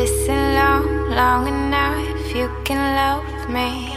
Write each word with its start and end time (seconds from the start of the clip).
Listen 0.00 0.54
long, 0.54 1.10
long 1.10 1.46
enough, 1.46 2.34
you 2.34 2.48
can 2.64 2.80
love 2.96 3.52
me. 3.52 3.90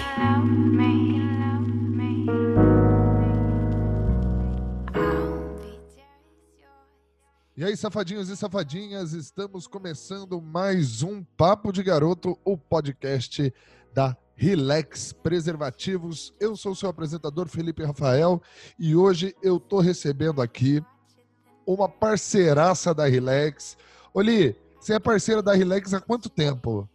E 7.56 7.64
aí, 7.64 7.78
safadinhos 7.78 8.28
e 8.28 8.36
safadinhas, 8.36 9.14
estamos 9.14 9.66
começando 9.66 10.42
mais 10.42 11.04
um 11.04 11.24
Papo 11.38 11.72
de 11.72 11.82
Garoto, 11.82 12.38
o 12.44 12.58
podcast 12.58 13.54
da 13.94 14.18
Relax 14.36 15.14
Preservativos. 15.14 16.34
Eu 16.38 16.58
sou 16.58 16.74
o 16.74 16.76
seu 16.76 16.90
apresentador 16.90 17.48
Felipe 17.48 17.82
Rafael 17.82 18.42
e 18.78 18.94
hoje 18.94 19.34
eu 19.42 19.58
tô 19.58 19.80
recebendo 19.80 20.42
aqui 20.42 20.84
uma 21.66 21.88
parceiraça 21.88 22.94
da 22.94 23.06
Relax. 23.06 23.78
Oli, 24.14 24.62
você 24.84 24.96
é 24.96 25.00
parceira 25.00 25.42
da 25.42 25.54
Relax 25.54 25.94
há 25.94 26.02
quanto 26.02 26.30
tempo? 26.30 26.88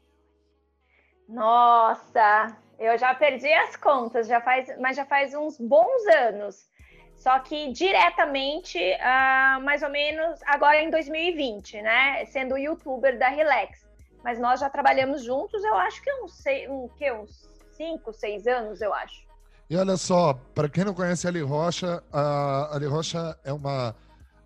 Nossa, 1.26 2.54
eu 2.78 2.98
já 2.98 3.14
perdi 3.14 3.50
as 3.50 3.76
contas, 3.76 4.26
já 4.26 4.40
faz, 4.40 4.68
mas 4.78 4.96
já 4.96 5.06
faz 5.06 5.34
uns 5.34 5.58
bons 5.58 6.06
anos. 6.06 6.68
Só 7.16 7.38
que 7.40 7.72
diretamente, 7.72 8.78
uh, 8.78 9.60
mais 9.64 9.82
ou 9.82 9.90
menos, 9.90 10.38
agora 10.46 10.80
em 10.82 10.90
2020, 10.90 11.82
né? 11.82 12.24
Sendo 12.26 12.56
youtuber 12.58 13.18
da 13.18 13.28
Relax. 13.28 13.86
Mas 14.22 14.38
nós 14.38 14.60
já 14.60 14.68
trabalhamos 14.68 15.24
juntos, 15.24 15.64
eu 15.64 15.74
acho 15.74 16.02
que 16.02 16.12
uns, 16.22 16.44
um, 16.68 16.88
que, 16.88 17.10
uns 17.10 17.48
cinco, 17.72 18.12
seis 18.12 18.46
anos, 18.46 18.80
eu 18.82 18.92
acho. 18.92 19.26
E 19.70 19.76
olha 19.76 19.96
só, 19.96 20.34
para 20.54 20.68
quem 20.68 20.84
não 20.84 20.94
conhece 20.94 21.26
a 21.26 21.30
Ali 21.30 21.40
Rocha, 21.40 22.02
a 22.12 22.74
Ali 22.74 22.86
Rocha 22.86 23.38
é 23.44 23.52
uma 23.52 23.94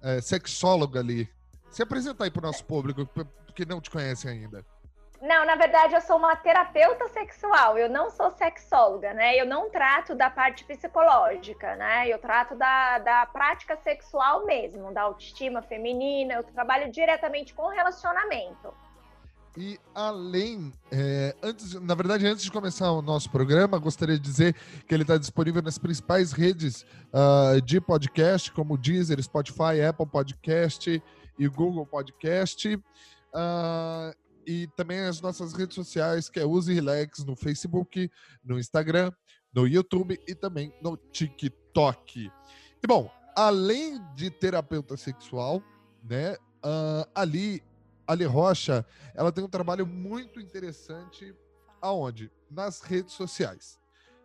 é, 0.03 0.21
sexóloga 0.21 1.01
ali. 1.01 1.29
Se 1.73 1.83
apresenta 1.83 2.25
aí 2.25 2.31
para 2.31 2.41
o 2.41 2.47
nosso 2.47 2.65
público, 2.65 3.09
que 3.55 3.65
não 3.65 3.81
te 3.81 3.91
conhece 3.91 4.29
ainda. 4.29 4.65
Não, 5.23 5.47
na 5.47 5.55
verdade 5.55 5.95
eu 5.95 6.01
sou 6.01 6.17
uma 6.17 6.35
terapeuta 6.35 7.09
sexual, 7.09 7.79
eu 7.79 7.89
não 7.89 8.11
sou 8.11 8.31
sexóloga, 8.33 9.15
né? 9.15 9.41
Eu 9.41 9.47
não 9.47 9.71
trato 9.71 10.17
da 10.17 10.29
parte 10.29 10.65
psicológica, 10.65 11.77
né? 11.77 12.09
Eu 12.09 12.19
trato 12.19 12.57
da, 12.57 12.99
da 12.99 13.27
prática 13.27 13.77
sexual 13.77 14.45
mesmo, 14.45 14.93
da 14.93 15.03
autoestima 15.03 15.63
feminina, 15.63 16.35
eu 16.35 16.43
trabalho 16.43 16.91
diretamente 16.91 17.55
com 17.55 17.69
relacionamento. 17.69 18.75
E 19.57 19.79
além, 19.95 20.73
é, 20.91 21.37
antes, 21.43 21.75
na 21.75 21.95
verdade, 21.95 22.27
antes 22.27 22.43
de 22.43 22.51
começar 22.51 22.91
o 22.91 23.01
nosso 23.01 23.31
programa, 23.31 23.79
gostaria 23.79 24.17
de 24.17 24.23
dizer 24.23 24.57
que 24.89 24.95
ele 24.95 25.03
está 25.03 25.17
disponível 25.17 25.63
nas 25.63 25.79
principais 25.79 26.33
redes 26.33 26.85
uh, 27.13 27.61
de 27.61 27.81
podcast, 27.81 28.51
como 28.51 28.77
Deezer, 28.77 29.23
Spotify, 29.23 29.83
Apple 29.87 30.07
Podcast 30.07 31.03
e 31.45 31.49
Google 31.49 31.87
Podcast. 31.87 32.75
Uh, 32.75 34.15
e 34.47 34.67
também 34.77 35.01
as 35.01 35.21
nossas 35.21 35.53
redes 35.53 35.75
sociais, 35.75 36.29
que 36.29 36.41
é 36.41 36.45
Use 36.45 36.73
Relax 36.73 37.25
no 37.25 37.37
Facebook, 37.37 38.11
no 38.45 38.59
Instagram, 38.59 39.13
no 39.55 39.67
YouTube 39.67 40.21
e 40.27 40.35
também 40.35 40.73
no 40.83 40.97
TikTok. 40.97 42.31
E 42.83 42.87
bom, 42.87 43.11
além 43.37 44.01
de 44.15 44.31
terapeuta 44.31 44.97
sexual, 44.97 45.63
né, 46.03 46.35
uh, 46.65 47.09
ali, 47.15 47.63
Ali 48.07 48.25
Rocha, 48.25 48.85
ela 49.15 49.31
tem 49.31 49.45
um 49.45 49.49
trabalho 49.49 49.87
muito 49.87 50.41
interessante 50.41 51.35
aonde? 51.81 52.31
Nas 52.51 52.81
redes 52.81 53.15
sociais. 53.15 53.79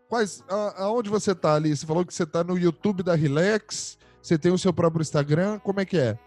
Quais, 0.09 0.43
a, 0.49 0.83
aonde 0.83 1.09
você 1.09 1.35
tá 1.35 1.55
ali? 1.55 1.75
Você 1.75 1.85
falou 1.85 2.05
que 2.05 2.13
você 2.13 2.25
tá 2.25 2.43
no 2.43 2.57
YouTube 2.57 3.03
da 3.03 3.15
Relax, 3.15 3.97
você 4.21 4.37
tem 4.37 4.51
o 4.51 4.57
seu 4.57 4.73
próprio 4.73 5.01
Instagram, 5.01 5.59
como 5.59 5.79
é 5.79 5.85
que 5.85 5.97
é? 5.97 6.17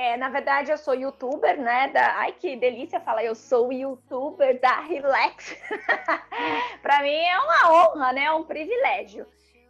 É, 0.00 0.16
na 0.16 0.30
verdade, 0.30 0.72
eu 0.72 0.78
sou 0.78 0.94
youtuber, 0.94 1.60
né? 1.60 1.88
Da... 1.88 2.16
Ai, 2.20 2.32
que 2.32 2.56
delícia 2.56 2.98
falar, 3.00 3.22
eu 3.22 3.34
sou 3.34 3.70
youtuber 3.70 4.58
da 4.58 4.80
Relax. 4.80 5.54
Para 6.80 7.02
mim 7.02 7.12
é 7.12 7.38
uma 7.38 7.70
honra, 7.70 8.10
né? 8.14 8.24
É 8.24 8.32
um 8.32 8.42
privilégio. 8.42 9.26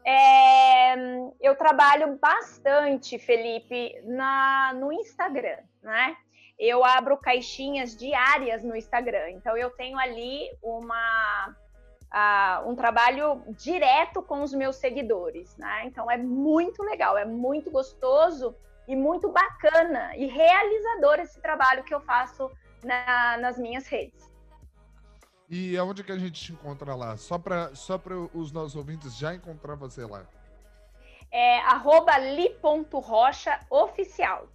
É... 0.07 0.95
Eu 1.41 1.57
trabalho 1.57 2.17
bastante, 2.17 3.19
Felipe, 3.19 4.01
na... 4.05 4.73
no 4.75 4.93
Instagram, 4.93 5.59
né? 5.83 6.17
Eu 6.57 6.85
abro 6.85 7.17
caixinhas 7.17 7.97
diárias 7.97 8.63
no 8.63 8.77
Instagram. 8.77 9.31
Então, 9.31 9.57
eu 9.57 9.71
tenho 9.71 9.99
ali 9.99 10.49
uma. 10.63 11.57
Um 12.67 12.77
trabalho 12.77 13.43
direto 13.49 14.23
com 14.23 14.43
os 14.43 14.55
meus 14.55 14.77
seguidores, 14.77 15.57
né? 15.57 15.83
Então 15.87 16.11
é 16.11 16.17
muito 16.17 16.83
legal, 16.83 17.17
é 17.17 17.25
muito 17.25 17.71
gostoso 17.71 18.57
e 18.91 18.97
muito 18.97 19.31
bacana 19.31 20.17
e 20.17 20.27
realizador 20.27 21.21
esse 21.21 21.41
trabalho 21.41 21.85
que 21.85 21.95
eu 21.95 22.01
faço 22.01 22.51
na, 22.83 23.37
nas 23.39 23.57
minhas 23.57 23.87
redes. 23.87 24.29
E 25.49 25.79
aonde 25.79 26.03
que 26.03 26.11
a 26.11 26.19
gente 26.19 26.47
te 26.47 26.53
encontra 26.53 26.97
lá? 26.97 27.17
Só 27.17 27.39
para 27.39 27.73
só 27.77 28.01
os 28.35 28.51
nossos 28.51 28.75
ouvintes 28.75 29.17
já 29.17 29.33
encontrar 29.33 29.77
você 29.77 30.05
lá. 30.05 30.27
É 31.31 31.61
arroba 31.61 32.19
li.rocha 32.19 33.61
oficial. 33.71 34.49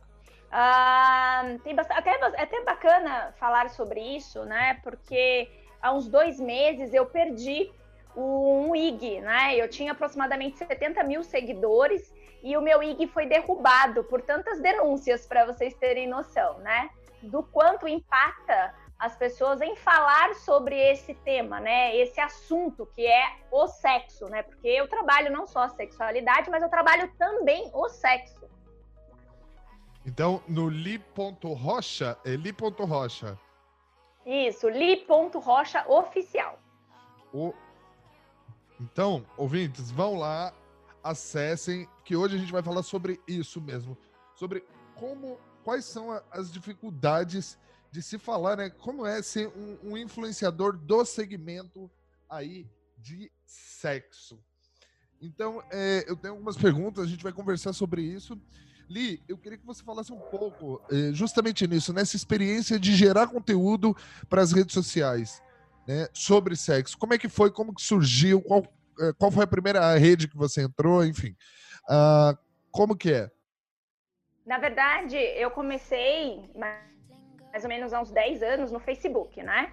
Ah, 0.52 1.44
tem 1.64 1.74
bastante, 1.74 2.00
até, 2.00 2.12
é 2.12 2.42
até 2.42 2.62
bacana 2.66 3.34
falar 3.38 3.70
sobre 3.70 4.02
isso, 4.02 4.44
né? 4.44 4.74
Porque 4.84 5.50
há 5.82 5.94
uns 5.94 6.10
dois 6.10 6.42
meses 6.42 6.94
eu 6.94 7.06
perdi 7.06 7.72
um 8.18 8.76
IG, 8.76 9.22
né? 9.22 9.56
Eu 9.56 9.70
tinha 9.70 9.94
aproximadamente 9.94 10.58
70 10.58 11.04
mil 11.06 11.24
seguidores 11.24 12.14
e 12.46 12.56
o 12.56 12.62
meu 12.62 12.84
IG 12.84 13.08
foi 13.08 13.26
derrubado 13.26 14.04
por 14.04 14.22
tantas 14.22 14.62
denúncias, 14.62 15.26
para 15.26 15.48
vocês 15.48 15.74
terem 15.74 16.08
noção, 16.08 16.60
né? 16.60 16.92
Do 17.24 17.42
quanto 17.42 17.88
impacta 17.88 18.72
as 19.00 19.16
pessoas 19.16 19.62
em 19.62 19.76
falar 19.76 20.36
sobre 20.36 20.78
esse 20.78 21.16
tema, 21.16 21.60
né? 21.60 21.98
Esse 21.98 22.22
assunto 22.22 22.86
que 22.86 23.04
é 23.04 23.38
o 23.52 23.66
sexo, 23.68 24.28
né? 24.28 24.44
Porque 24.44 24.68
eu 24.68 24.88
trabalho 24.88 25.32
não 25.32 25.48
só 25.48 25.64
a 25.64 25.70
sexualidade, 25.70 26.52
mas 26.52 26.62
eu 26.62 26.70
trabalho 26.70 27.12
também 27.18 27.72
o 27.74 27.90
sexo. 27.90 28.48
Então, 30.06 30.40
no 30.48 30.70
li.rocha, 30.70 32.16
é 32.24 32.36
li.rocha. 32.36 33.40
Isso, 34.24 34.70
li.rocha 34.70 35.84
oficial. 35.88 36.60
O... 37.34 37.56
Então, 38.80 39.26
ouvintes, 39.36 39.90
vão 39.90 40.20
lá, 40.20 40.54
acessem, 41.06 41.88
que 42.04 42.16
hoje 42.16 42.36
a 42.36 42.40
gente 42.40 42.52
vai 42.52 42.64
falar 42.64 42.82
sobre 42.82 43.22
isso 43.28 43.62
mesmo, 43.62 43.96
sobre 44.36 44.66
como, 44.96 45.40
quais 45.64 45.86
são 45.86 46.12
as 46.32 46.52
dificuldades 46.52 47.60
de 47.92 48.02
se 48.02 48.18
falar, 48.18 48.58
né? 48.58 48.70
Como 48.72 49.06
é 49.06 49.22
ser 49.22 49.48
um, 49.50 49.92
um 49.92 49.98
influenciador 49.98 50.76
do 50.76 51.06
segmento 51.06 51.90
aí 52.28 52.68
de 52.98 53.32
sexo. 53.46 54.40
Então, 55.22 55.64
é, 55.72 56.04
eu 56.08 56.16
tenho 56.16 56.34
algumas 56.34 56.58
perguntas, 56.58 57.06
a 57.06 57.08
gente 57.08 57.24
vai 57.24 57.32
conversar 57.32 57.72
sobre 57.72 58.02
isso. 58.02 58.40
Li, 58.90 59.24
eu 59.28 59.38
queria 59.38 59.58
que 59.58 59.66
você 59.66 59.84
falasse 59.84 60.12
um 60.12 60.20
pouco 60.20 60.82
é, 60.92 61.14
justamente 61.14 61.68
nisso, 61.68 61.94
nessa 61.94 62.16
experiência 62.16 62.80
de 62.80 62.96
gerar 62.96 63.28
conteúdo 63.28 63.96
para 64.28 64.42
as 64.42 64.52
redes 64.52 64.74
sociais, 64.74 65.42
né, 65.88 66.08
sobre 66.14 66.56
sexo. 66.56 66.98
Como 66.98 67.14
é 67.14 67.18
que 67.18 67.30
foi? 67.30 67.52
Como 67.52 67.74
que 67.74 67.82
surgiu? 67.82 68.42
Qual, 68.42 68.64
qual 69.18 69.32
foi 69.32 69.44
a 69.44 69.48
primeira 69.48 69.96
rede 69.98 70.28
que 70.28 70.38
você 70.38 70.62
entrou? 70.62 71.06
Enfim, 71.06 71.36
uh, 71.90 72.38
como 72.72 72.96
que 72.96 73.12
é? 73.12 73.32
Na 74.46 74.58
verdade, 74.58 75.18
eu 75.18 75.50
comecei 75.50 76.50
mais 76.56 77.64
ou 77.64 77.70
menos 77.70 77.94
há 77.94 78.02
uns 78.02 78.12
10 78.12 78.44
anos 78.44 78.72
no 78.72 78.80
Facebook, 78.80 79.42
né? 79.42 79.72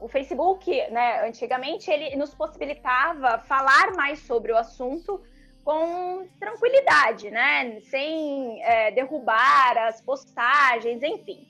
O 0.00 0.08
Facebook, 0.08 0.70
né, 0.90 1.28
antigamente, 1.28 1.90
ele 1.90 2.16
nos 2.16 2.34
possibilitava 2.34 3.38
falar 3.40 3.92
mais 3.94 4.18
sobre 4.20 4.50
o 4.50 4.56
assunto 4.56 5.22
com 5.62 6.26
tranquilidade, 6.40 7.30
né? 7.30 7.80
Sem 7.82 8.62
é, 8.64 8.90
derrubar 8.90 9.76
as 9.76 10.00
postagens, 10.00 11.02
enfim. 11.02 11.46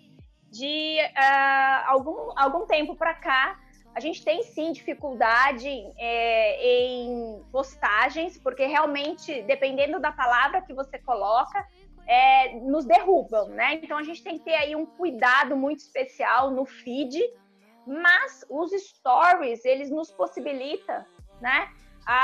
De 0.51 0.99
uh, 1.01 1.91
algum, 1.91 2.33
algum 2.37 2.67
tempo 2.67 2.97
para 2.97 3.15
cá, 3.15 3.57
a 3.95 4.01
gente 4.01 4.25
tem 4.25 4.43
sim 4.43 4.73
dificuldade 4.73 5.69
é, 5.99 6.65
em 6.65 7.43
postagens, 7.51 8.39
porque 8.39 8.65
realmente, 8.67 9.43
dependendo 9.43 9.99
da 9.99 10.13
palavra 10.13 10.63
que 10.63 10.73
você 10.73 10.99
coloca, 10.99 11.67
é, 12.07 12.55
nos 12.61 12.85
derrubam, 12.85 13.49
né? 13.49 13.75
Então 13.83 13.99
a 13.99 14.03
gente 14.03 14.23
tem 14.23 14.39
que 14.39 14.45
ter 14.45 14.55
aí 14.55 14.77
um 14.77 14.87
cuidado 14.87 15.57
muito 15.57 15.81
especial 15.81 16.51
no 16.51 16.65
feed, 16.65 17.21
mas 17.87 18.45
os 18.49 18.71
stories, 18.73 19.65
eles 19.65 19.91
nos 19.91 20.11
possibilitam, 20.11 21.05
né? 21.41 21.69
A, 22.07 22.17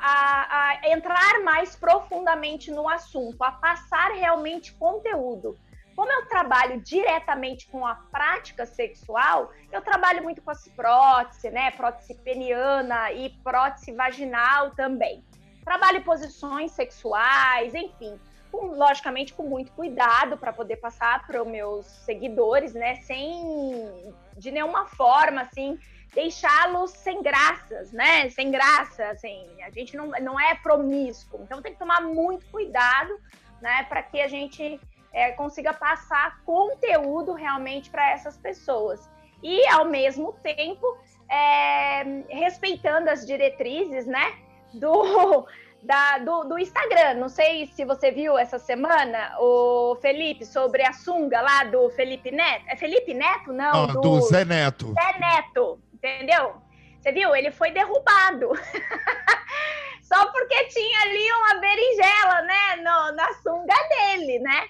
a, 0.00 0.70
a 0.70 0.90
entrar 0.90 1.42
mais 1.42 1.74
profundamente 1.74 2.70
no 2.70 2.88
assunto, 2.88 3.42
a 3.42 3.50
passar 3.50 4.12
realmente 4.12 4.72
conteúdo. 4.74 5.58
Como 5.94 6.10
eu 6.12 6.26
trabalho 6.26 6.80
diretamente 6.80 7.66
com 7.68 7.86
a 7.86 7.94
prática 7.94 8.66
sexual, 8.66 9.52
eu 9.70 9.80
trabalho 9.80 10.22
muito 10.22 10.42
com 10.42 10.50
as 10.50 10.66
próteses, 10.68 11.52
né? 11.52 11.70
Prótese 11.70 12.14
peniana 12.14 13.12
e 13.12 13.30
prótese 13.44 13.92
vaginal 13.92 14.72
também. 14.72 15.24
Trabalho 15.64 16.02
posições 16.02 16.72
sexuais, 16.72 17.74
enfim. 17.74 18.18
com, 18.50 18.76
logicamente, 18.76 19.32
com 19.32 19.42
muito 19.42 19.72
cuidado 19.72 20.36
para 20.36 20.52
poder 20.52 20.76
passar 20.76 21.26
para 21.26 21.42
os 21.42 21.48
meus 21.48 21.86
seguidores, 21.86 22.72
né? 22.72 22.96
Sem 22.96 24.14
de 24.36 24.50
nenhuma 24.50 24.86
forma, 24.86 25.42
assim, 25.42 25.78
deixá-los 26.12 26.90
sem 26.90 27.22
graças, 27.22 27.92
né? 27.92 28.30
Sem 28.30 28.50
graça, 28.50 29.06
assim. 29.10 29.46
A 29.62 29.70
gente 29.70 29.96
não, 29.96 30.08
não 30.20 30.40
é 30.40 30.54
promíscuo. 30.54 31.40
Então 31.42 31.62
tem 31.62 31.72
que 31.72 31.78
tomar 31.78 32.00
muito 32.00 32.46
cuidado, 32.46 33.18
né? 33.60 33.84
Para 33.84 34.02
que 34.02 34.20
a 34.20 34.28
gente 34.28 34.80
é, 35.14 35.30
consiga 35.30 35.72
passar 35.72 36.40
conteúdo 36.44 37.32
realmente 37.32 37.88
para 37.88 38.10
essas 38.10 38.36
pessoas. 38.36 39.08
E, 39.42 39.66
ao 39.68 39.84
mesmo 39.84 40.32
tempo, 40.42 40.84
é, 41.30 42.02
respeitando 42.28 43.08
as 43.08 43.24
diretrizes, 43.24 44.06
né? 44.06 44.34
Do, 44.72 45.46
da, 45.80 46.18
do, 46.18 46.44
do, 46.44 46.58
Instagram. 46.58 47.14
Não 47.14 47.28
sei 47.28 47.66
se 47.68 47.84
você 47.84 48.10
viu 48.10 48.36
essa 48.36 48.58
semana, 48.58 49.36
o 49.38 49.96
Felipe, 50.02 50.44
sobre 50.44 50.82
a 50.82 50.92
sunga 50.92 51.40
lá 51.40 51.64
do 51.64 51.88
Felipe 51.90 52.32
Neto. 52.32 52.64
É 52.68 52.74
Felipe 52.74 53.14
Neto? 53.14 53.52
Não, 53.52 53.86
do, 53.86 54.00
do 54.00 54.20
Zé 54.22 54.44
Neto. 54.44 54.92
Zé 54.94 55.18
Neto, 55.18 55.78
entendeu? 55.92 56.56
Você 57.00 57.12
viu? 57.12 57.36
Ele 57.36 57.52
foi 57.52 57.70
derrubado. 57.70 58.50
Só 60.02 60.26
porque 60.32 60.64
tinha 60.64 61.00
ali 61.02 61.32
uma 61.32 61.60
berinjela, 61.60 62.42
né, 62.42 62.76
no, 62.76 63.16
na 63.16 63.32
sunga 63.34 63.74
dele, 63.88 64.38
né? 64.38 64.68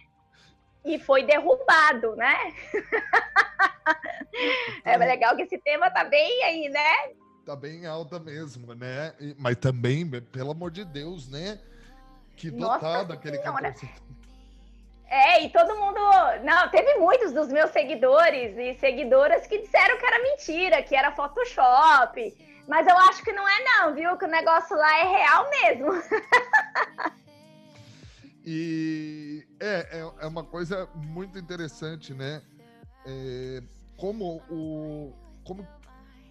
E 0.84 0.98
foi 0.98 1.24
derrubado, 1.24 2.16
né? 2.16 2.52
é 4.84 4.96
legal 4.96 5.36
que 5.36 5.42
esse 5.42 5.58
tema 5.58 5.90
tá 5.90 6.04
bem 6.04 6.42
aí, 6.44 6.68
né? 6.68 7.14
tá 7.44 7.54
bem 7.54 7.86
alta 7.86 8.18
mesmo, 8.18 8.74
né? 8.74 9.12
Mas 9.38 9.56
também, 9.56 10.08
pelo 10.08 10.52
amor 10.52 10.70
de 10.70 10.84
Deus, 10.84 11.28
né? 11.28 11.58
Que 12.36 12.50
dotado 12.50 13.12
aquele 13.12 13.38
cantor. 13.38 13.74
É, 15.06 15.44
e 15.44 15.50
todo 15.50 15.76
mundo. 15.76 16.00
Não, 16.42 16.68
teve 16.70 16.94
muitos 16.94 17.30
dos 17.30 17.48
meus 17.48 17.70
seguidores 17.70 18.56
e 18.56 18.74
seguidoras 18.80 19.46
que 19.46 19.60
disseram 19.60 19.96
que 19.96 20.04
era 20.04 20.20
mentira, 20.20 20.82
que 20.82 20.96
era 20.96 21.12
Photoshop. 21.12 22.34
Mas 22.66 22.84
eu 22.88 22.98
acho 22.98 23.22
que 23.22 23.30
não 23.30 23.46
é, 23.46 23.62
não, 23.62 23.94
viu? 23.94 24.16
Que 24.16 24.24
o 24.24 24.28
negócio 24.28 24.76
lá 24.76 24.98
é 24.98 25.04
real 25.04 25.50
mesmo. 25.50 25.92
e 28.44 29.46
é, 29.60 29.98
é, 29.98 30.12
é, 30.20 30.26
uma 30.26 30.44
coisa 30.44 30.88
muito 30.94 31.38
interessante, 31.38 32.12
né? 32.12 32.42
É, 33.06 33.62
como 33.96 34.42
o. 34.50 35.12
Como 35.44 35.66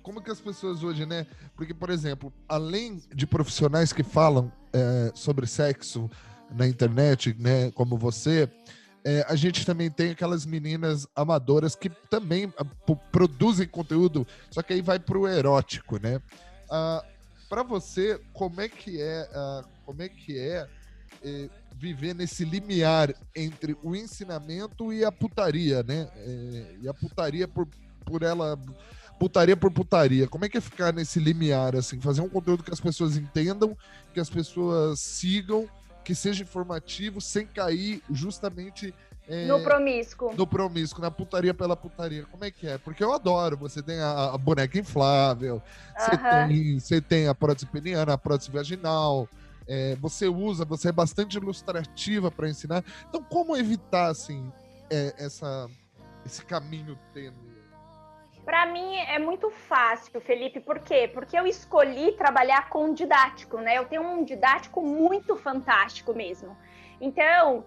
como 0.04 0.22
que 0.22 0.30
as 0.30 0.42
pessoas 0.42 0.84
hoje, 0.84 1.06
né? 1.06 1.26
Porque, 1.56 1.74
por 1.74 1.90
exemplo, 1.90 2.32
além 2.48 3.02
de 3.16 3.26
profissionais 3.26 3.94
que 3.94 4.04
falam 4.04 4.52
é, 4.74 5.12
sobre 5.16 5.48
sexo 5.48 6.12
na 6.54 6.68
internet, 6.68 7.34
né, 7.40 7.72
como 7.72 7.98
você, 7.98 8.50
é, 9.04 9.26
a 9.28 9.36
gente 9.36 9.66
também 9.66 9.90
tem 9.90 10.12
aquelas 10.12 10.46
meninas 10.46 11.08
amadoras 11.16 11.76
que 11.76 11.90
também 12.10 12.54
ah, 12.58 12.66
produzem 13.12 13.68
conteúdo, 13.68 14.28
só 14.52 14.62
que 14.62 14.74
aí 14.74 14.82
vai 14.82 15.00
pro 15.00 15.28
erótico, 15.28 15.98
né? 15.98 16.22
Ah, 16.70 17.04
para 17.50 17.64
você, 17.64 18.20
como 18.34 18.62
é 18.62 18.70
que 18.70 19.02
é, 19.02 19.30
ah, 19.34 19.64
como 19.86 20.02
é 20.02 20.10
que 20.10 20.38
é, 20.38 20.68
é, 21.24 21.50
viver 21.76 22.14
nesse 22.14 22.46
limiar 22.46 23.14
entre 23.36 23.76
o 23.82 23.96
ensinamento 23.96 24.92
e 24.94 25.04
a 25.04 25.12
putaria, 25.12 25.84
né? 25.84 26.08
É, 26.18 26.76
e 26.82 26.88
a 26.88 26.94
putaria 26.94 27.48
por, 27.48 27.68
por 28.06 28.22
ela 28.24 28.58
putaria 29.20 29.56
por 29.56 29.72
putaria. 29.72 30.28
Como 30.28 30.46
é 30.46 30.50
que 30.50 30.58
é 30.58 30.62
ficar 30.62 30.94
nesse 30.94 31.20
limiar, 31.20 31.76
assim? 31.76 32.00
Fazer 32.02 32.22
um 32.22 32.30
conteúdo 32.30 32.64
que 32.64 32.74
as 32.74 32.80
pessoas 32.80 33.16
entendam, 33.16 33.78
que 34.14 34.20
as 34.20 34.30
pessoas 34.30 35.00
sigam, 35.00 35.68
que 36.04 36.14
seja 36.14 36.44
informativo, 36.44 37.22
sem 37.22 37.46
cair 37.46 38.02
justamente. 38.12 38.94
É, 39.28 39.48
no 39.48 39.64
promíscuo. 39.64 40.34
No 40.36 40.46
promíscuo, 40.46 41.02
na 41.02 41.10
putaria 41.10 41.54
pela 41.54 41.78
putaria. 41.78 42.26
Como 42.26 42.44
é 42.44 42.52
que 42.52 42.68
é? 42.68 42.78
Porque 42.78 43.04
eu 43.04 43.14
adoro. 43.14 43.56
Você 43.58 43.82
tem 43.82 44.00
a, 44.00 44.34
a 44.34 44.38
boneca 44.38 44.78
inflável, 44.78 45.62
você, 45.98 46.18
tem, 46.18 46.80
você 46.80 47.02
tem 47.02 47.28
a 47.28 47.36
prótese 47.36 47.66
peniana, 47.66 48.14
a 48.14 48.18
prótese 48.18 48.52
vaginal. 48.52 49.30
É, 49.68 49.96
você 49.96 50.28
usa, 50.28 50.66
você 50.66 50.90
é 50.90 50.92
bastante 50.92 51.38
ilustrativa 51.38 52.30
para 52.30 52.50
ensinar. 52.50 52.84
Então, 53.08 53.24
como 53.24 53.56
evitar, 53.56 54.08
assim, 54.08 54.52
é, 54.90 55.14
essa, 55.18 55.70
esse 56.26 56.46
caminho 56.46 56.98
tênue? 57.14 57.54
Para 58.46 58.66
mim 58.66 58.98
é 58.98 59.18
muito 59.18 59.50
fácil, 59.50 60.20
Felipe, 60.20 60.60
por 60.60 60.80
quê? 60.80 61.10
Porque 61.14 61.38
eu 61.38 61.48
escolhi 61.48 62.12
trabalhar 62.12 62.68
com 62.68 62.94
didático, 62.94 63.58
né? 63.58 63.78
Eu 63.78 63.86
tenho 63.86 64.04
um 64.04 64.24
didático 64.26 64.82
muito 64.82 65.38
fantástico 65.38 66.14
mesmo. 66.14 66.58
Então, 67.00 67.66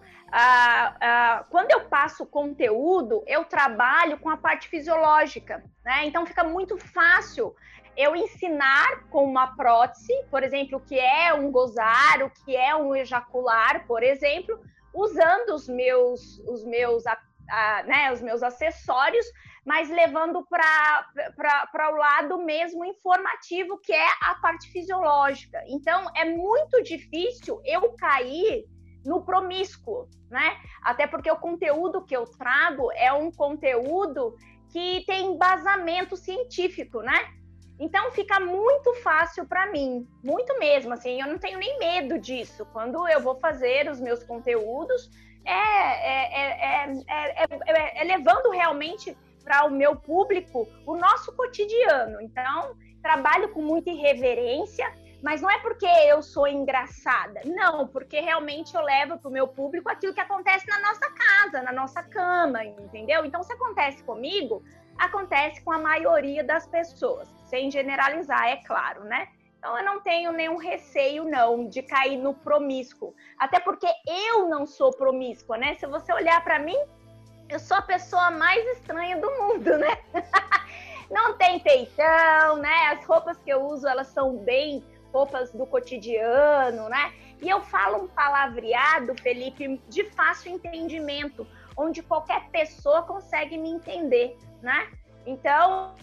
quando 1.48 1.70
eu 1.70 1.86
passo 1.86 2.26
conteúdo, 2.26 3.22
eu 3.26 3.44
trabalho 3.44 4.18
com 4.18 4.28
a 4.28 4.36
parte 4.36 4.68
fisiológica, 4.68 5.64
né? 5.84 6.04
Então 6.04 6.26
fica 6.26 6.44
muito 6.44 6.76
fácil 6.76 7.54
eu 7.96 8.14
ensinar 8.14 9.08
com 9.10 9.24
uma 9.24 9.56
prótese, 9.56 10.12
por 10.30 10.42
exemplo, 10.42 10.78
o 10.78 10.80
que 10.80 10.98
é 10.98 11.32
um 11.32 11.50
gozar, 11.50 12.22
o 12.22 12.30
que 12.30 12.54
é 12.56 12.74
um 12.74 12.94
ejacular, 12.94 13.86
por 13.86 14.02
exemplo, 14.02 14.60
usando 14.92 15.54
os 15.54 15.68
meus, 15.68 16.38
os 16.40 16.64
meus, 16.64 17.04
ah, 17.06 17.82
né, 17.86 18.12
os 18.12 18.20
meus 18.20 18.42
acessórios 18.42 19.26
mas 19.66 19.90
levando 19.90 20.46
para 20.46 21.90
o 21.92 21.96
lado 21.96 22.38
mesmo 22.38 22.84
informativo, 22.84 23.78
que 23.78 23.92
é 23.92 24.08
a 24.22 24.36
parte 24.36 24.70
fisiológica. 24.70 25.60
Então, 25.66 26.08
é 26.14 26.24
muito 26.24 26.80
difícil 26.84 27.60
eu 27.64 27.92
cair 27.94 28.64
no 29.04 29.24
promíscuo, 29.24 30.08
né? 30.30 30.56
Até 30.80 31.08
porque 31.08 31.28
o 31.28 31.36
conteúdo 31.36 32.04
que 32.04 32.16
eu 32.16 32.24
trago 32.24 32.92
é 32.92 33.12
um 33.12 33.30
conteúdo 33.32 34.36
que 34.70 35.04
tem 35.04 35.32
embasamento 35.32 36.16
científico, 36.16 37.00
né? 37.02 37.18
Então 37.78 38.10
fica 38.12 38.40
muito 38.40 38.94
fácil 38.94 39.46
para 39.46 39.70
mim, 39.70 40.08
muito 40.24 40.58
mesmo, 40.58 40.94
assim, 40.94 41.20
eu 41.20 41.26
não 41.26 41.38
tenho 41.38 41.58
nem 41.58 41.78
medo 41.78 42.18
disso. 42.18 42.66
Quando 42.72 43.06
eu 43.06 43.20
vou 43.20 43.34
fazer 43.36 43.90
os 43.90 44.00
meus 44.00 44.24
conteúdos, 44.24 45.10
é, 45.44 45.52
é, 45.52 46.92
é, 47.06 48.00
é 48.00 48.04
levando 48.04 48.50
realmente 48.50 49.16
para 49.44 49.64
o 49.64 49.70
meu 49.70 49.94
público 49.94 50.66
o 50.84 50.96
nosso 50.96 51.32
cotidiano. 51.36 52.20
Então, 52.20 52.74
trabalho 53.00 53.50
com 53.50 53.62
muita 53.62 53.90
irreverência, 53.90 54.92
mas 55.22 55.40
não 55.40 55.50
é 55.50 55.58
porque 55.60 55.86
eu 55.86 56.20
sou 56.22 56.48
engraçada, 56.48 57.40
não, 57.44 57.86
porque 57.86 58.20
realmente 58.20 58.74
eu 58.74 58.82
levo 58.82 59.18
para 59.18 59.28
o 59.28 59.32
meu 59.32 59.46
público 59.46 59.88
aquilo 59.88 60.12
que 60.12 60.20
acontece 60.20 60.66
na 60.66 60.80
nossa 60.80 61.10
casa, 61.10 61.62
na 61.62 61.72
nossa 61.72 62.02
cama, 62.02 62.64
entendeu? 62.64 63.24
Então, 63.24 63.42
se 63.42 63.52
acontece 63.52 64.02
comigo, 64.02 64.62
acontece 64.98 65.60
com 65.62 65.72
a 65.72 65.78
maioria 65.78 66.42
das 66.42 66.66
pessoas, 66.66 67.28
sem 67.46 67.70
generalizar, 67.70 68.48
é 68.48 68.56
claro, 68.56 69.04
né? 69.04 69.28
Então, 69.58 69.76
eu 69.78 69.84
não 69.84 70.00
tenho 70.00 70.32
nenhum 70.32 70.56
receio, 70.56 71.24
não, 71.24 71.68
de 71.68 71.82
cair 71.82 72.16
no 72.18 72.34
promíscuo. 72.34 73.14
Até 73.38 73.58
porque 73.58 73.88
eu 74.06 74.48
não 74.48 74.66
sou 74.66 74.92
promíscua, 74.92 75.56
né? 75.56 75.74
Se 75.74 75.86
você 75.86 76.12
olhar 76.12 76.42
para 76.44 76.58
mim, 76.58 76.76
eu 77.48 77.58
sou 77.58 77.76
a 77.76 77.82
pessoa 77.82 78.30
mais 78.30 78.64
estranha 78.76 79.16
do 79.16 79.30
mundo, 79.30 79.76
né? 79.78 79.98
Não 81.10 81.36
tem 81.38 81.60
peitão, 81.60 82.56
né? 82.56 82.88
As 82.88 83.04
roupas 83.04 83.38
que 83.38 83.50
eu 83.50 83.64
uso, 83.64 83.86
elas 83.86 84.08
são 84.08 84.38
bem 84.38 84.84
roupas 85.12 85.52
do 85.52 85.64
cotidiano, 85.64 86.88
né? 86.88 87.12
E 87.40 87.48
eu 87.48 87.60
falo 87.60 88.04
um 88.04 88.08
palavreado, 88.08 89.14
Felipe, 89.22 89.80
de 89.88 90.04
fácil 90.10 90.52
entendimento, 90.52 91.46
onde 91.76 92.02
qualquer 92.02 92.48
pessoa 92.50 93.02
consegue 93.02 93.58
me 93.58 93.70
entender, 93.70 94.36
né? 94.62 94.90
Então, 95.26 95.94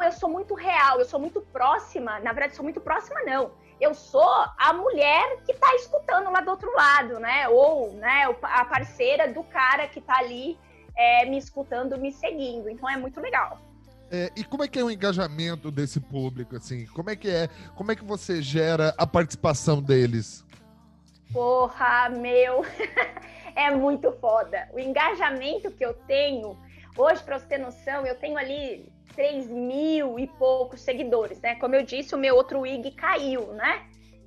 eu 0.00 0.12
sou 0.12 0.28
muito 0.28 0.54
real, 0.54 0.98
eu 0.98 1.04
sou 1.04 1.18
muito 1.18 1.40
próxima, 1.40 2.20
na 2.20 2.32
verdade, 2.32 2.54
sou 2.54 2.64
muito 2.64 2.80
próxima, 2.80 3.22
não 3.24 3.50
eu 3.80 3.94
sou 3.94 4.28
a 4.58 4.72
mulher 4.72 5.42
que 5.44 5.52
está 5.52 5.74
escutando 5.74 6.30
lá 6.30 6.40
do 6.40 6.50
outro 6.50 6.72
lado, 6.74 7.20
né? 7.20 7.48
Ou 7.48 7.92
né, 7.92 8.24
a 8.42 8.64
parceira 8.64 9.32
do 9.32 9.42
cara 9.44 9.86
que 9.86 9.98
está 9.98 10.18
ali 10.18 10.58
é, 10.96 11.26
me 11.26 11.36
escutando, 11.36 11.98
me 11.98 12.10
seguindo. 12.10 12.70
Então 12.70 12.88
é 12.88 12.96
muito 12.96 13.20
legal. 13.20 13.58
É, 14.10 14.30
e 14.36 14.44
como 14.44 14.62
é 14.62 14.68
que 14.68 14.78
é 14.78 14.84
o 14.84 14.90
engajamento 14.90 15.70
desse 15.70 16.00
público, 16.00 16.56
assim? 16.56 16.86
Como 16.86 17.10
é 17.10 17.16
que 17.16 17.28
é? 17.28 17.48
Como 17.74 17.90
é 17.92 17.96
que 17.96 18.04
você 18.04 18.40
gera 18.40 18.94
a 18.96 19.06
participação 19.06 19.82
deles? 19.82 20.44
Porra, 21.32 22.08
meu, 22.08 22.64
é 23.66 23.70
muito 23.70 24.12
foda. 24.12 24.68
O 24.72 24.78
engajamento 24.78 25.70
que 25.70 25.84
eu 25.84 25.94
tenho 26.06 26.56
hoje, 26.96 27.22
para 27.24 27.38
você 27.38 27.46
ter 27.46 27.58
noção, 27.58 28.06
eu 28.06 28.14
tenho 28.16 28.36
ali 28.36 28.92
3 29.14 29.48
mil 29.48 30.18
e 30.18 30.26
poucos 30.26 30.82
seguidores, 30.82 31.40
né? 31.40 31.54
Como 31.56 31.74
eu 31.74 31.82
disse, 31.82 32.14
o 32.14 32.18
meu 32.18 32.36
outro 32.36 32.66
IG 32.66 32.92
caiu, 32.92 33.52
né? 33.54 33.86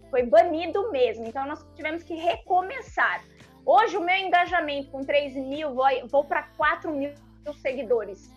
Foi 0.09 0.23
banido 0.23 0.91
mesmo. 0.91 1.25
Então 1.25 1.45
nós 1.45 1.63
tivemos 1.75 2.01
que 2.01 2.15
recomeçar. 2.15 3.23
Hoje 3.65 3.95
o 3.95 4.03
meu 4.03 4.15
engajamento 4.15 4.89
com 4.89 5.03
3 5.03 5.35
mil, 5.35 5.75
vou, 5.75 5.85
vou 6.07 6.25
para 6.25 6.43
4 6.57 6.91
mil 6.91 7.13
seguidores. 7.61 8.31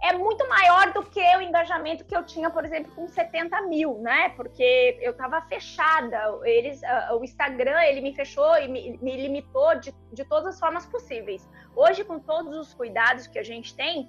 É 0.00 0.12
muito 0.12 0.48
maior 0.48 0.92
do 0.92 1.02
que 1.02 1.20
o 1.36 1.42
engajamento 1.42 2.04
que 2.04 2.16
eu 2.16 2.24
tinha, 2.24 2.48
por 2.48 2.64
exemplo, 2.64 2.92
com 2.94 3.08
70 3.08 3.62
mil, 3.62 3.98
né? 3.98 4.28
Porque 4.30 4.96
eu 5.00 5.10
estava 5.10 5.40
fechada. 5.42 6.38
Eles, 6.44 6.80
uh, 6.82 7.16
o 7.18 7.24
Instagram 7.24 7.82
ele 7.82 8.00
me 8.00 8.14
fechou 8.14 8.56
e 8.58 8.68
me, 8.68 8.96
me 8.98 9.16
limitou 9.16 9.74
de, 9.80 9.92
de 10.12 10.24
todas 10.24 10.54
as 10.54 10.60
formas 10.60 10.86
possíveis. 10.86 11.48
Hoje, 11.74 12.04
com 12.04 12.20
todos 12.20 12.56
os 12.56 12.72
cuidados 12.74 13.26
que 13.26 13.38
a 13.40 13.42
gente 13.42 13.74
tem, 13.74 14.08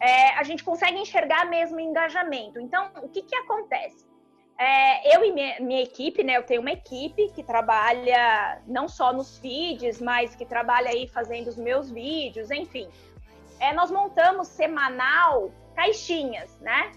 é, 0.00 0.30
a 0.36 0.42
gente 0.44 0.62
consegue 0.62 0.98
enxergar 0.98 1.46
mesmo 1.46 1.78
o 1.78 1.80
engajamento. 1.80 2.60
Então, 2.60 2.90
o 3.02 3.08
que, 3.08 3.22
que 3.22 3.34
acontece? 3.34 4.06
É, 4.56 5.16
eu 5.16 5.24
e 5.24 5.32
minha, 5.32 5.60
minha, 5.60 5.82
equipe, 5.82 6.22
né? 6.22 6.36
Eu 6.36 6.44
tenho 6.44 6.60
uma 6.60 6.70
equipe 6.70 7.32
que 7.32 7.42
trabalha 7.42 8.62
não 8.68 8.86
só 8.86 9.12
nos 9.12 9.36
feeds, 9.38 10.00
mas 10.00 10.36
que 10.36 10.46
trabalha 10.46 10.90
aí 10.90 11.08
fazendo 11.08 11.48
os 11.48 11.56
meus 11.56 11.90
vídeos, 11.90 12.52
enfim 12.52 12.88
é, 13.60 13.72
nós 13.72 13.90
montamos 13.90 14.48
semanal 14.48 15.50
caixinhas, 15.74 16.58
né? 16.60 16.92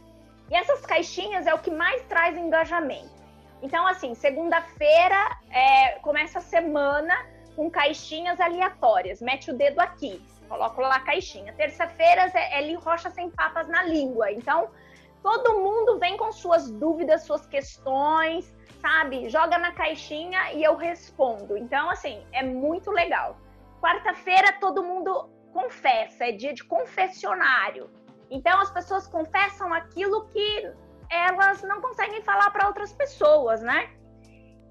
E 0.50 0.56
essas 0.56 0.86
caixinhas 0.86 1.46
é 1.46 1.54
o 1.54 1.60
que 1.60 1.72
mais 1.72 2.02
traz 2.04 2.38
engajamento. 2.38 3.18
Então, 3.62 3.88
assim, 3.88 4.14
segunda-feira 4.14 5.38
é, 5.50 6.00
começa 6.00 6.40
a 6.40 6.42
semana 6.42 7.14
com 7.56 7.70
caixinhas 7.70 8.40
aleatórias. 8.40 9.22
Mete 9.22 9.50
o 9.52 9.58
dedo 9.58 9.80
aqui, 9.80 10.22
coloco 10.48 10.80
lá 10.80 10.96
a 10.96 11.00
caixinha. 11.00 11.54
Terça-feira 11.54 12.32
é, 12.34 12.60
é 12.60 12.62
Li 12.62 12.76
Rocha 12.76 13.10
sem 13.10 13.30
papas 13.32 13.68
na 13.68 13.84
língua. 13.84 14.32
Então, 14.32 14.70
todo 15.24 15.60
mundo 15.60 15.98
vem 15.98 16.16
com 16.18 16.32
suas 16.32 16.70
dúvidas, 16.70 17.24
suas 17.24 17.46
questões, 17.48 18.56
sabe? 18.80 19.28
Joga 19.30 19.58
na 19.58 19.72
caixinha 19.72 20.54
e 20.54 20.64
eu 20.64 20.76
respondo. 20.76 21.58
Então, 21.58 21.90
assim, 21.90 22.24
é 22.32 22.44
muito 22.44 22.92
legal. 22.92 23.38
Quarta-feira, 23.82 24.54
todo 24.60 24.84
mundo 24.84 25.30
confessa, 25.58 26.26
é 26.26 26.32
dia 26.32 26.54
de 26.54 26.64
confessionário. 26.64 27.90
Então 28.30 28.62
as 28.62 28.70
pessoas 28.70 29.08
confessam 29.08 29.74
aquilo 29.74 30.28
que 30.28 30.72
elas 31.10 31.64
não 31.64 31.82
conseguem 31.82 32.22
falar 32.22 32.52
para 32.52 32.68
outras 32.68 32.94
pessoas, 32.94 33.64
né? 33.64 33.90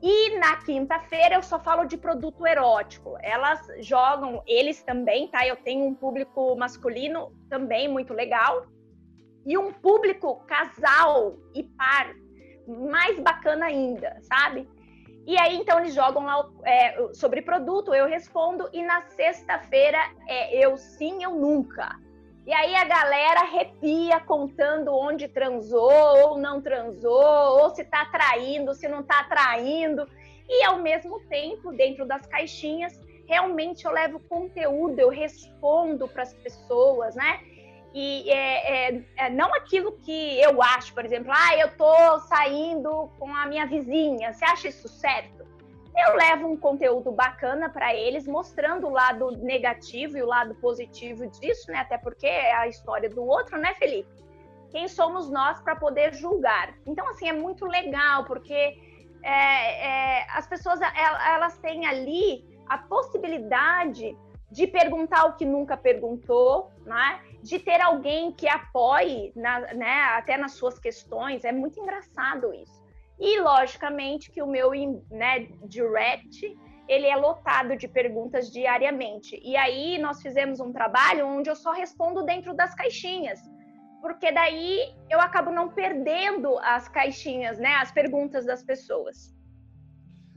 E 0.01 0.39
na 0.39 0.57
quinta-feira 0.59 1.35
eu 1.35 1.43
só 1.43 1.59
falo 1.59 1.87
de 1.87 1.97
produto 1.97 2.47
erótico. 2.47 3.17
Elas 3.21 3.59
jogam, 3.81 4.45
eles 4.47 4.81
também, 4.85 5.27
tá? 5.27 5.45
Eu 5.45 5.57
tenho 5.57 5.85
um 5.87 5.95
público 5.95 6.55
masculino 6.55 7.33
também 7.51 7.89
muito 7.89 8.15
legal. 8.15 8.67
E 9.45 9.59
um 9.59 9.73
público 9.73 10.37
casal 10.47 11.37
e 11.53 11.65
par 11.65 12.15
mais 12.69 13.19
bacana 13.19 13.67
ainda, 13.67 14.19
sabe? 14.23 14.69
E 15.27 15.37
aí, 15.37 15.57
então, 15.57 15.81
eles 15.81 15.93
jogam 15.93 16.25
lá 16.25 16.49
é, 16.65 17.13
sobre 17.13 17.43
produto, 17.43 17.93
eu 17.93 18.07
respondo, 18.07 18.71
e 18.73 18.81
na 18.83 19.03
sexta-feira 19.03 19.99
é 20.29 20.57
eu 20.65 20.77
sim, 20.77 21.25
eu 21.25 21.33
nunca. 21.33 21.99
E 22.47 22.55
aí 22.55 22.77
a 22.77 22.85
galera 22.85 23.41
arrepia 23.41 24.21
contando 24.21 24.95
onde 24.95 25.27
transou 25.27 25.91
ou 26.29 26.39
não 26.39 26.63
transou, 26.63 27.61
ou 27.61 27.71
se 27.71 27.83
tá 27.83 28.05
traindo, 28.05 28.73
se 28.73 28.87
não 28.87 29.03
tá 29.03 29.25
traindo. 29.25 30.09
E 30.49 30.63
ao 30.63 30.79
mesmo 30.79 31.19
tempo, 31.29 31.73
dentro 31.73 32.07
das 32.07 32.25
caixinhas, 32.25 32.97
realmente 33.27 33.85
eu 33.85 33.91
levo 33.91 34.21
conteúdo, 34.29 34.97
eu 35.01 35.09
respondo 35.09 36.07
para 36.07 36.23
as 36.23 36.33
pessoas, 36.35 37.17
né? 37.17 37.41
E 37.99 38.31
é, 38.31 38.91
é, 38.91 39.05
é, 39.17 39.31
não 39.31 39.55
aquilo 39.55 39.93
que 39.93 40.39
eu 40.39 40.61
acho, 40.61 40.93
por 40.93 41.03
exemplo, 41.03 41.33
ah, 41.35 41.57
eu 41.57 41.75
tô 41.79 42.19
saindo 42.29 43.11
com 43.19 43.35
a 43.35 43.47
minha 43.47 43.65
vizinha, 43.65 44.35
você 44.35 44.45
acha 44.45 44.69
isso 44.69 44.87
certo? 44.87 45.47
Eu 45.97 46.15
levo 46.15 46.47
um 46.47 46.59
conteúdo 46.59 47.11
bacana 47.11 47.71
para 47.71 47.95
eles, 47.95 48.27
mostrando 48.27 48.87
o 48.87 48.91
lado 48.91 49.31
negativo 49.39 50.19
e 50.19 50.23
o 50.23 50.27
lado 50.27 50.55
positivo 50.57 51.27
disso, 51.27 51.71
né? 51.71 51.79
Até 51.79 51.97
porque 51.97 52.27
é 52.27 52.55
a 52.55 52.69
história 52.69 53.09
do 53.09 53.25
outro, 53.25 53.57
né, 53.57 53.73
Felipe? 53.77 54.11
Quem 54.71 54.89
somos 54.89 55.31
nós 55.31 55.63
para 55.63 55.75
poder 55.75 56.13
julgar? 56.13 56.75
Então, 56.85 57.09
assim, 57.09 57.31
é 57.31 57.33
muito 57.33 57.65
legal, 57.65 58.27
porque 58.27 58.77
é, 59.23 60.19
é, 60.21 60.27
as 60.35 60.47
pessoas 60.47 60.81
elas 60.83 61.57
têm 61.61 61.87
ali 61.87 62.45
a 62.69 62.77
possibilidade 62.77 64.15
de 64.51 64.67
perguntar 64.67 65.25
o 65.25 65.33
que 65.33 65.47
nunca 65.47 65.79
perguntou, 65.79 66.71
né? 66.85 67.21
De 67.47 67.61
ter 67.61 67.81
alguém 67.81 68.33
que 68.33 68.49
apoie, 68.49 69.33
na, 69.37 69.61
né, 69.73 70.01
até 70.19 70.37
nas 70.37 70.53
suas 70.53 70.81
questões, 70.81 71.45
é 71.45 71.53
muito 71.53 71.79
engraçado 71.79 72.53
isso. 72.53 72.85
E, 73.19 73.41
logicamente, 73.41 74.33
que 74.33 74.43
o 74.43 74.49
meu 74.49 74.73
né, 75.11 75.47
direct, 75.65 76.59
ele 76.89 77.07
é 77.07 77.15
lotado 77.15 77.77
de 77.77 77.87
perguntas 77.87 78.51
diariamente. 78.51 79.41
E 79.45 79.57
aí, 79.57 79.97
nós 79.99 80.21
fizemos 80.21 80.59
um 80.59 80.73
trabalho 80.73 81.27
onde 81.27 81.49
eu 81.49 81.55
só 81.55 81.71
respondo 81.71 82.25
dentro 82.25 82.53
das 82.53 82.75
caixinhas, 82.75 83.41
porque 84.01 84.33
daí 84.33 84.93
eu 85.09 85.21
acabo 85.21 85.53
não 85.53 85.69
perdendo 85.69 86.59
as 86.59 86.89
caixinhas, 86.89 87.59
né, 87.59 87.75
as 87.77 87.93
perguntas 87.93 88.45
das 88.45 88.65
pessoas. 88.65 89.36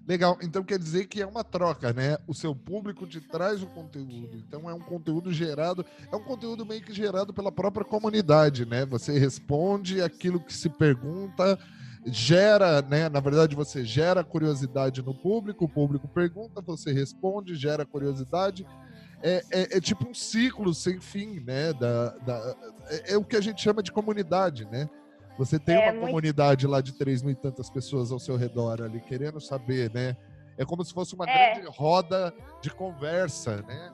Legal, 0.10 0.40
então 0.42 0.64
quer 0.64 0.80
dizer 0.80 1.06
que 1.06 1.22
é 1.22 1.26
uma 1.26 1.44
troca, 1.44 1.94
né? 1.94 2.18
O 2.26 2.34
seu 2.34 2.56
público 2.56 3.06
te 3.06 3.22
traz 3.22 3.62
o 3.62 3.68
conteúdo, 3.68 4.38
então 4.38 4.68
é 4.68 4.74
um 4.74 4.80
conteúdo 4.80 5.32
gerado, 5.32 5.86
é 6.12 6.16
um 6.16 6.24
conteúdo 6.24 6.66
meio 6.66 6.82
que 6.82 6.92
gerado 6.92 7.32
pela 7.32 7.52
própria 7.52 7.86
comunidade, 7.86 8.66
né? 8.66 8.88
Você 8.88 9.20
responde 9.20 10.02
aquilo 10.02 10.40
que 10.40 10.52
se 10.52 10.68
pergunta, 10.68 11.60
gera, 12.08 12.82
né? 12.82 13.08
Na 13.08 13.20
verdade, 13.20 13.56
você 13.56 13.86
gera 13.86 14.24
curiosidade 14.24 15.04
no 15.04 15.14
público, 15.14 15.66
o 15.66 15.70
público 15.70 16.08
pergunta, 16.08 16.60
você 16.60 16.92
responde, 16.92 17.54
gera 17.54 17.86
curiosidade. 17.86 18.66
É, 19.22 19.44
é, 19.52 19.78
é 19.78 19.80
tipo 19.80 20.10
um 20.10 20.14
ciclo 20.16 20.74
sem 20.74 21.00
fim, 21.00 21.40
né? 21.42 21.72
Da, 21.74 22.10
da, 22.26 22.56
é, 22.88 23.14
é 23.14 23.18
o 23.18 23.24
que 23.24 23.36
a 23.36 23.42
gente 23.42 23.62
chama 23.62 23.84
de 23.84 23.92
comunidade, 23.92 24.66
né? 24.72 24.90
Você 25.40 25.58
tem 25.58 25.76
é, 25.76 25.86
uma 25.86 25.94
muito... 25.94 26.08
comunidade 26.08 26.68
lá 26.68 26.82
de 26.82 26.92
três 26.92 27.24
mil 27.24 27.32
e 27.32 27.36
tantas 27.36 27.70
pessoas 27.70 28.12
ao 28.12 28.20
seu 28.20 28.36
redor 28.36 28.82
ali, 28.82 29.00
querendo 29.00 29.40
saber, 29.40 29.90
né? 29.94 30.18
É 30.58 30.66
como 30.66 30.84
se 30.84 30.94
fosse 30.94 31.16
uma 31.16 31.24
é. 31.24 31.54
grande 31.54 31.70
roda 31.70 32.34
de 32.62 32.70
conversa, 32.70 33.62
né? 33.62 33.94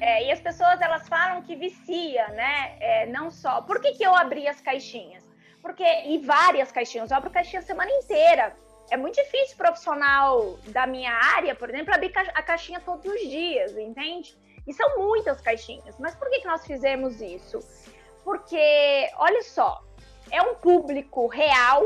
É, 0.00 0.26
e 0.26 0.32
as 0.32 0.40
pessoas 0.40 0.80
elas 0.80 1.06
falam 1.06 1.42
que 1.42 1.54
vicia, 1.54 2.28
né? 2.28 2.78
É, 2.80 3.06
não 3.08 3.30
só. 3.30 3.60
Por 3.60 3.78
que, 3.78 3.92
que 3.92 4.02
eu 4.02 4.14
abri 4.14 4.48
as 4.48 4.58
caixinhas? 4.58 5.22
Porque, 5.60 5.84
e 5.84 6.16
várias 6.24 6.72
caixinhas, 6.72 7.10
eu 7.10 7.18
abro 7.18 7.28
caixinha 7.28 7.60
a 7.60 7.66
semana 7.66 7.90
inteira. 7.90 8.56
É 8.90 8.96
muito 8.96 9.16
difícil 9.16 9.54
profissional 9.54 10.58
da 10.68 10.86
minha 10.86 11.12
área, 11.12 11.54
por 11.54 11.68
exemplo, 11.68 11.92
abrir 11.92 12.10
a 12.16 12.42
caixinha 12.42 12.80
todos 12.80 13.04
os 13.04 13.20
dias, 13.20 13.76
entende? 13.76 14.34
E 14.66 14.72
são 14.72 14.96
muitas 14.96 15.42
caixinhas. 15.42 15.98
Mas 15.98 16.14
por 16.14 16.30
que, 16.30 16.40
que 16.40 16.46
nós 16.46 16.64
fizemos 16.64 17.20
isso? 17.20 17.58
Porque, 18.24 19.10
olha 19.18 19.42
só, 19.42 19.82
é 20.30 20.42
um 20.42 20.54
público 20.54 21.26
real, 21.26 21.84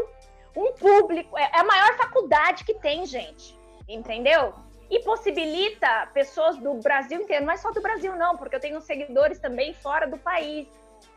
um 0.56 0.72
público, 0.72 1.36
é, 1.38 1.50
é 1.54 1.60
a 1.60 1.64
maior 1.64 1.96
faculdade 1.96 2.64
que 2.64 2.74
tem, 2.74 3.06
gente, 3.06 3.58
entendeu? 3.88 4.54
E 4.90 5.00
possibilita 5.00 6.08
pessoas 6.12 6.56
do 6.58 6.74
Brasil 6.74 7.20
inteiro, 7.20 7.46
não 7.46 7.52
é 7.52 7.56
só 7.56 7.70
do 7.70 7.80
Brasil, 7.80 8.14
não, 8.16 8.36
porque 8.36 8.56
eu 8.56 8.60
tenho 8.60 8.80
seguidores 8.80 9.38
também 9.38 9.72
fora 9.72 10.06
do 10.06 10.18
país, 10.18 10.68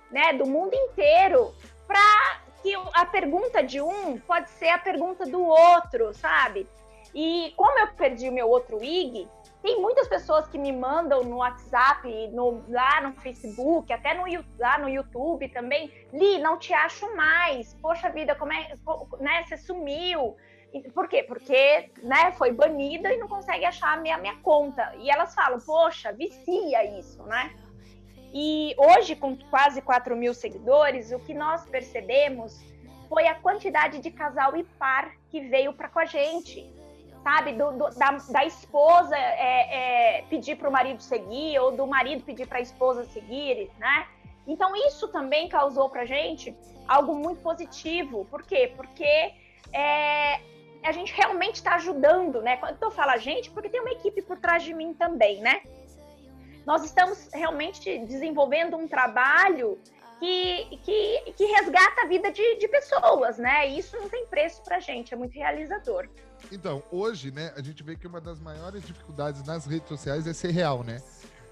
né, 0.09 0.33
do 0.33 0.45
mundo 0.45 0.73
inteiro, 0.73 1.53
para 1.85 2.41
que 2.61 2.73
a 2.93 3.05
pergunta 3.05 3.61
de 3.61 3.81
um 3.81 4.17
pode 4.19 4.49
ser 4.51 4.69
a 4.69 4.77
pergunta 4.77 5.25
do 5.25 5.43
outro, 5.43 6.13
sabe? 6.13 6.67
E 7.13 7.53
como 7.55 7.77
eu 7.79 7.87
perdi 7.93 8.27
o 8.27 8.31
meu 8.31 8.49
outro 8.49 8.83
IG, 8.83 9.27
tem 9.65 9.81
muitas 9.81 10.07
pessoas 10.07 10.47
que 10.47 10.59
me 10.59 10.71
mandam 10.71 11.23
no 11.23 11.37
WhatsApp, 11.37 12.27
no, 12.27 12.63
lá 12.69 13.01
no 13.01 13.13
Facebook, 13.13 13.91
até 13.91 14.13
no, 14.13 14.23
lá 14.59 14.77
no 14.77 14.87
YouTube 14.87 15.49
também. 15.49 15.91
Li, 16.13 16.37
não 16.37 16.59
te 16.59 16.71
acho 16.71 17.15
mais. 17.15 17.73
Poxa 17.81 18.11
vida, 18.11 18.35
como 18.35 18.53
é, 18.53 18.75
né? 19.19 19.43
Você 19.43 19.57
sumiu. 19.57 20.37
Por 20.93 21.07
quê? 21.07 21.23
Porque 21.23 21.89
né, 22.03 22.31
foi 22.33 22.51
banida 22.51 23.11
e 23.11 23.17
não 23.17 23.27
consegue 23.27 23.65
achar 23.65 23.97
a 23.97 23.97
minha, 23.97 24.19
minha 24.19 24.35
conta. 24.41 24.93
E 24.99 25.09
elas 25.09 25.33
falam, 25.33 25.59
poxa, 25.59 26.13
vicia 26.13 26.99
isso, 26.99 27.23
né? 27.23 27.51
E 28.31 28.75
hoje, 28.77 29.15
com 29.15 29.35
quase 29.49 29.81
4 29.81 30.15
mil 30.15 30.35
seguidores, 30.35 31.11
o 31.11 31.17
que 31.17 31.33
nós 31.33 31.65
percebemos 31.65 32.63
foi 33.09 33.25
a 33.27 33.33
quantidade 33.33 33.97
de 33.97 34.11
casal 34.11 34.55
e 34.55 34.63
par 34.63 35.11
que 35.31 35.41
veio 35.41 35.73
para 35.73 35.89
com 35.89 35.97
a 35.97 36.05
gente 36.05 36.71
sabe? 37.25 37.53
Do, 37.53 37.71
do, 37.71 37.89
da, 37.89 38.11
da, 38.29 38.45
esposa 38.45 39.17
é, 39.17 40.19
é, 40.19 40.21
pedir 40.29 40.55
para 40.57 40.69
o 40.69 40.71
marido 40.71 41.01
seguir, 41.01 41.57
ou 41.57 41.71
do 41.71 41.87
marido 41.87 42.23
pedir 42.23 42.47
para 42.47 42.59
a 42.59 42.61
esposa 42.61 43.03
seguir, 43.05 43.71
né? 43.79 44.07
Então, 44.45 44.75
isso 44.75 45.07
também 45.07 45.49
causou 45.49 45.89
para 45.89 46.05
gente 46.05 46.55
algo 46.87 47.15
muito 47.15 47.41
positivo. 47.41 48.25
Por 48.25 48.43
quê? 48.43 48.71
Porque 48.75 49.33
é, 49.73 50.39
a 50.83 50.91
gente 50.91 51.11
realmente 51.13 51.55
está 51.55 51.73
ajudando, 51.75 52.43
né? 52.43 52.57
Quando 52.57 52.77
eu 52.79 52.91
falo 52.91 53.09
a 53.09 53.17
gente, 53.17 53.49
porque 53.49 53.69
tem 53.69 53.81
uma 53.81 53.91
equipe 53.91 54.21
por 54.21 54.37
trás 54.37 54.61
de 54.61 54.71
mim 54.75 54.93
também, 54.93 55.41
né? 55.41 55.63
Nós 56.63 56.83
estamos 56.83 57.27
realmente 57.33 57.97
desenvolvendo 58.05 58.77
um 58.77 58.87
trabalho 58.87 59.79
que, 60.19 60.79
que, 60.83 61.33
que 61.35 61.45
resgata 61.45 62.03
a 62.03 62.05
vida 62.05 62.31
de, 62.31 62.57
de 62.57 62.67
pessoas, 62.67 63.39
né? 63.39 63.65
Isso 63.65 63.97
não 63.97 64.09
tem 64.09 64.27
preço 64.27 64.63
para 64.63 64.79
gente, 64.79 65.11
é 65.11 65.17
muito 65.17 65.33
realizador. 65.33 66.07
Então, 66.51 66.83
hoje, 66.91 67.31
né, 67.31 67.51
a 67.55 67.61
gente 67.61 67.81
vê 67.83 67.95
que 67.95 68.07
uma 68.07 68.21
das 68.21 68.39
maiores 68.39 68.85
dificuldades 68.85 69.43
nas 69.43 69.65
redes 69.65 69.87
sociais 69.87 70.27
é 70.27 70.33
ser 70.33 70.51
real, 70.51 70.83
né? 70.83 71.01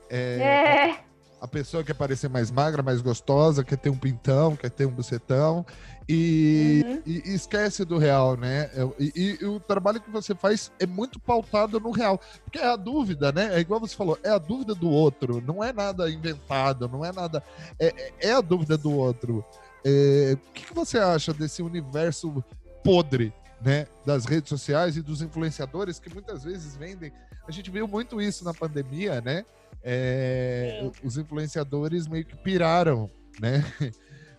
É. 0.10 0.18
é. 0.18 1.04
a 1.42 1.48
pessoa 1.48 1.84
quer 1.84 1.94
parecer 1.94 2.30
mais 2.30 2.52
magra, 2.52 2.84
mais 2.84 3.02
gostosa, 3.02 3.64
quer 3.64 3.78
ter 3.78 3.90
um 3.90 3.98
pintão, 3.98 4.56
quer 4.56 4.70
ter 4.70 4.86
um 4.86 4.92
bucetão 4.92 5.66
e, 6.08 6.84
uhum. 6.86 7.02
e, 7.06 7.32
e 7.32 7.34
esquece 7.34 7.84
do 7.86 7.98
real, 7.98 8.36
né? 8.38 8.70
E, 9.00 9.38
e, 9.42 9.46
o 9.46 9.60
trabalho 9.60 10.02
que 10.02 10.12
você 10.12 10.36
faz 10.36 10.72
é 10.80 10.86
muito 10.86 11.20
pautado 11.20 11.80
no 11.80 11.92
real, 11.92 12.20
porque 12.44 12.60
é 12.60 12.68
a 12.68 12.76
dúvida, 12.76 13.32
né? 13.32 13.56
É 13.56 13.60
igual 13.60 13.80
você 13.80 13.96
falou, 13.96 14.18
é 14.24 14.30
a 14.30 14.38
dúvida 14.38 14.76
do 14.76 14.90
outro, 14.90 15.42
não 15.42 15.64
é 15.64 15.74
nada 15.74 16.10
inventado, 16.10 16.88
não 16.88 17.04
é 17.04 17.12
nada. 17.12 17.44
É, 17.80 17.88
é, 17.88 18.14
é 18.30 18.34
a 18.34 18.42
dúvida 18.42 18.78
do 18.78 18.92
outro. 18.92 19.44
É, 19.84 20.38
o 20.50 20.54
que, 20.54 20.66
que 20.66 20.74
você 20.74 20.98
acha 20.98 21.34
desse 21.34 21.62
universo 21.62 22.44
podre, 22.84 23.34
né? 23.64 23.88
Das 24.06 24.26
redes 24.26 24.50
sociais 24.50 24.98
e 24.98 25.02
dos 25.02 25.22
influenciadores 25.22 26.00
que 26.00 26.14
muitas 26.14 26.44
vezes 26.44 26.76
vendem. 26.76 27.12
A 27.48 27.52
gente 27.52 27.70
viu 27.72 27.88
muito 27.88 28.22
isso 28.22 28.44
na 28.44 28.54
pandemia, 28.54 29.22
né? 29.22 29.46
É, 29.82 30.90
os 31.04 31.18
influenciadores 31.18 32.08
meio 32.08 32.26
que 32.26 32.36
piraram, 32.38 33.10
né? 33.40 33.64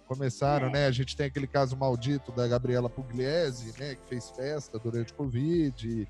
começaram, 0.06 0.68
é. 0.68 0.72
né? 0.72 0.86
A 0.86 0.90
gente 0.90 1.16
tem 1.16 1.26
aquele 1.26 1.46
caso 1.46 1.76
maldito 1.76 2.32
da 2.32 2.46
Gabriela 2.46 2.90
Pugliese, 2.90 3.74
né? 3.78 3.94
Que 3.94 4.08
fez 4.08 4.30
festa 4.30 4.78
durante 4.78 5.12
o 5.12 5.16
Covid. 5.16 6.08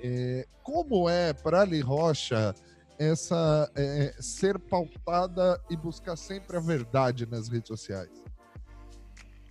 É, 0.00 0.46
como 0.62 1.08
é 1.08 1.32
para 1.32 1.62
Ali 1.62 1.80
Rocha 1.80 2.54
essa 2.98 3.70
é, 3.74 4.14
ser 4.20 4.58
pautada 4.58 5.60
e 5.70 5.76
buscar 5.76 6.16
sempre 6.16 6.56
a 6.56 6.60
verdade 6.60 7.26
nas 7.26 7.48
redes 7.48 7.68
sociais? 7.68 8.25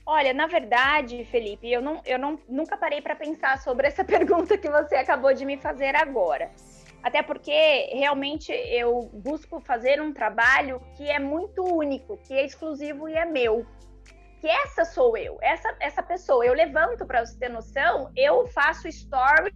Olha, 0.07 0.33
na 0.33 0.45
verdade, 0.45 1.25
Felipe, 1.25 1.71
eu, 1.71 1.81
não, 1.81 1.99
eu 2.05 2.19
não, 2.19 2.39
nunca 2.47 2.77
parei 2.77 3.01
para 3.01 3.15
pensar 3.15 3.57
sobre 3.57 3.87
essa 3.87 4.03
pergunta 4.05 4.57
que 4.57 4.69
você 4.69 4.95
acabou 4.95 5.33
de 5.33 5.45
me 5.45 5.57
fazer 5.57 5.95
agora. 5.95 6.51
Até 7.01 7.23
porque 7.23 7.89
realmente 7.93 8.51
eu 8.51 9.09
busco 9.13 9.59
fazer 9.59 10.01
um 10.01 10.13
trabalho 10.13 10.81
que 10.95 11.09
é 11.09 11.19
muito 11.19 11.63
único, 11.63 12.17
que 12.17 12.33
é 12.33 12.45
exclusivo 12.45 13.07
e 13.09 13.13
é 13.13 13.25
meu 13.25 13.65
que 14.41 14.47
essa 14.47 14.85
sou 14.85 15.17
eu, 15.17 15.39
essa, 15.41 15.75
essa 15.79 16.03
pessoa. 16.03 16.45
Eu 16.45 16.53
levanto, 16.53 17.05
para 17.05 17.25
você 17.25 17.37
ter 17.37 17.49
noção, 17.49 18.11
eu 18.15 18.45
faço 18.47 18.91
stories 18.91 19.53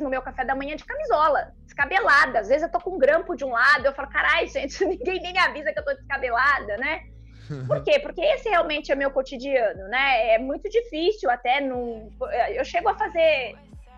no 0.00 0.08
meu 0.08 0.22
café 0.22 0.44
da 0.44 0.54
manhã 0.54 0.76
de 0.76 0.84
camisola, 0.84 1.52
descabelada. 1.64 2.38
Às 2.38 2.48
vezes 2.48 2.62
eu 2.62 2.70
tô 2.70 2.80
com 2.80 2.94
um 2.94 2.98
grampo 2.98 3.34
de 3.34 3.44
um 3.44 3.50
lado, 3.50 3.86
eu 3.86 3.92
falo, 3.92 4.08
carai, 4.08 4.46
gente, 4.48 4.84
ninguém 4.84 5.20
nem 5.20 5.32
me 5.32 5.38
avisa 5.38 5.72
que 5.72 5.78
eu 5.80 5.84
tô 5.84 5.94
descabelada, 5.94 6.76
né? 6.76 7.11
Por 7.66 7.82
quê? 7.82 7.98
Porque 7.98 8.20
esse 8.20 8.48
realmente 8.48 8.90
é 8.90 8.94
meu 8.94 9.10
cotidiano, 9.10 9.88
né? 9.88 10.34
É 10.34 10.38
muito 10.38 10.68
difícil 10.68 11.30
até 11.30 11.60
num. 11.60 12.10
Eu 12.54 12.64
chego 12.64 12.88
a 12.88 12.94
fazer 12.94 13.56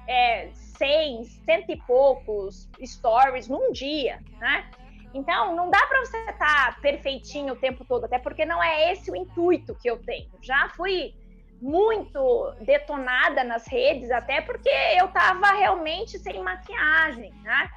é, 0.08 0.48
100, 0.52 1.24
cento 1.24 1.70
e 1.70 1.76
poucos 1.86 2.68
stories 2.84 3.48
num 3.48 3.72
dia, 3.72 4.18
né? 4.38 4.68
Então, 5.12 5.54
não 5.54 5.70
dá 5.70 5.86
para 5.86 6.00
você 6.00 6.16
estar 6.18 6.36
tá 6.36 6.76
perfeitinho 6.82 7.54
o 7.54 7.56
tempo 7.56 7.84
todo, 7.84 8.04
até 8.04 8.18
porque 8.18 8.44
não 8.44 8.60
é 8.62 8.92
esse 8.92 9.10
o 9.10 9.16
intuito 9.16 9.74
que 9.76 9.88
eu 9.88 9.96
tenho. 9.98 10.28
Já 10.42 10.68
fui 10.70 11.14
muito 11.62 12.52
detonada 12.60 13.44
nas 13.44 13.66
redes, 13.66 14.10
até 14.10 14.40
porque 14.40 14.68
eu 14.98 15.06
estava 15.06 15.52
realmente 15.52 16.18
sem 16.18 16.42
maquiagem, 16.42 17.32
né? 17.42 17.70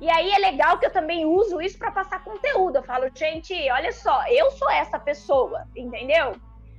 E 0.00 0.10
aí 0.10 0.30
é 0.30 0.38
legal 0.38 0.78
que 0.78 0.86
eu 0.86 0.92
também 0.92 1.24
uso 1.24 1.60
isso 1.60 1.78
para 1.78 1.90
passar 1.90 2.22
conteúdo. 2.22 2.76
Eu 2.76 2.82
falo, 2.82 3.10
gente, 3.14 3.54
olha 3.70 3.92
só, 3.92 4.26
eu 4.28 4.50
sou 4.50 4.70
essa 4.70 4.98
pessoa, 4.98 5.66
entendeu? 5.74 6.36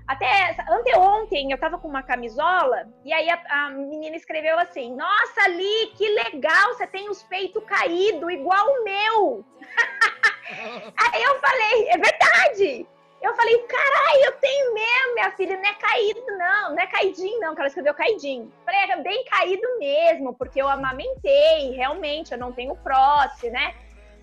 Até 0.07 0.55
anteontem 0.69 1.51
eu 1.51 1.57
tava 1.57 1.77
com 1.77 1.87
uma 1.87 2.01
camisola 2.01 2.87
e 3.03 3.11
aí 3.11 3.29
a, 3.29 3.41
a 3.49 3.69
menina 3.71 4.15
escreveu 4.15 4.57
assim: 4.57 4.95
Nossa, 4.95 5.41
Ali, 5.43 5.91
que 5.97 6.07
legal, 6.07 6.73
você 6.73 6.87
tem 6.87 7.09
os 7.09 7.23
peitos 7.23 7.61
caídos, 7.65 8.31
igual 8.31 8.65
o 8.67 8.83
meu. 8.85 9.45
aí 11.13 11.23
eu 11.23 11.39
falei: 11.39 11.89
É 11.89 11.97
verdade. 11.97 12.87
Eu 13.21 13.35
falei: 13.35 13.57
Caralho, 13.59 14.25
eu 14.25 14.31
tenho 14.33 14.73
mesmo, 14.73 15.13
minha 15.15 15.31
filha, 15.31 15.57
não 15.57 15.69
é 15.69 15.73
caído, 15.73 16.21
não, 16.37 16.69
não 16.71 16.79
é 16.79 16.87
caidinho, 16.87 17.39
não, 17.39 17.53
que 17.53 17.61
ela 17.61 17.67
escreveu 17.67 17.93
caidinho. 17.93 18.51
Falei: 18.65 18.91
É 18.91 19.01
bem 19.01 19.25
caído 19.25 19.67
mesmo, 19.79 20.33
porque 20.33 20.61
eu 20.61 20.67
amamentei, 20.67 21.71
realmente, 21.71 22.31
eu 22.31 22.37
não 22.37 22.51
tenho 22.51 22.75
prótese, 22.75 23.49
né? 23.49 23.73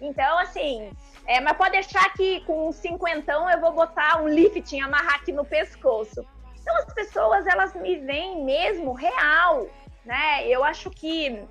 Então, 0.01 0.39
assim, 0.39 0.91
é, 1.27 1.41
mas 1.41 1.57
pode 1.57 1.73
deixar 1.73 2.13
que 2.13 2.41
com 2.41 2.69
um 2.69 2.73
cinquentão 2.73 3.49
eu 3.51 3.61
vou 3.61 3.73
botar 3.73 4.23
um 4.23 4.29
lifting, 4.29 4.81
amarrar 4.81 5.17
aqui 5.17 5.33
no 5.33 5.45
pescoço. 5.45 6.25
Então 6.61 6.77
as 6.79 6.93
pessoas, 6.95 7.47
elas 7.47 7.75
me 7.75 7.97
veem 7.97 8.45
mesmo 8.45 8.93
real, 8.93 9.67
né? 10.05 10.47
Eu 10.47 10.63
acho 10.65 10.91
que 10.91 11.43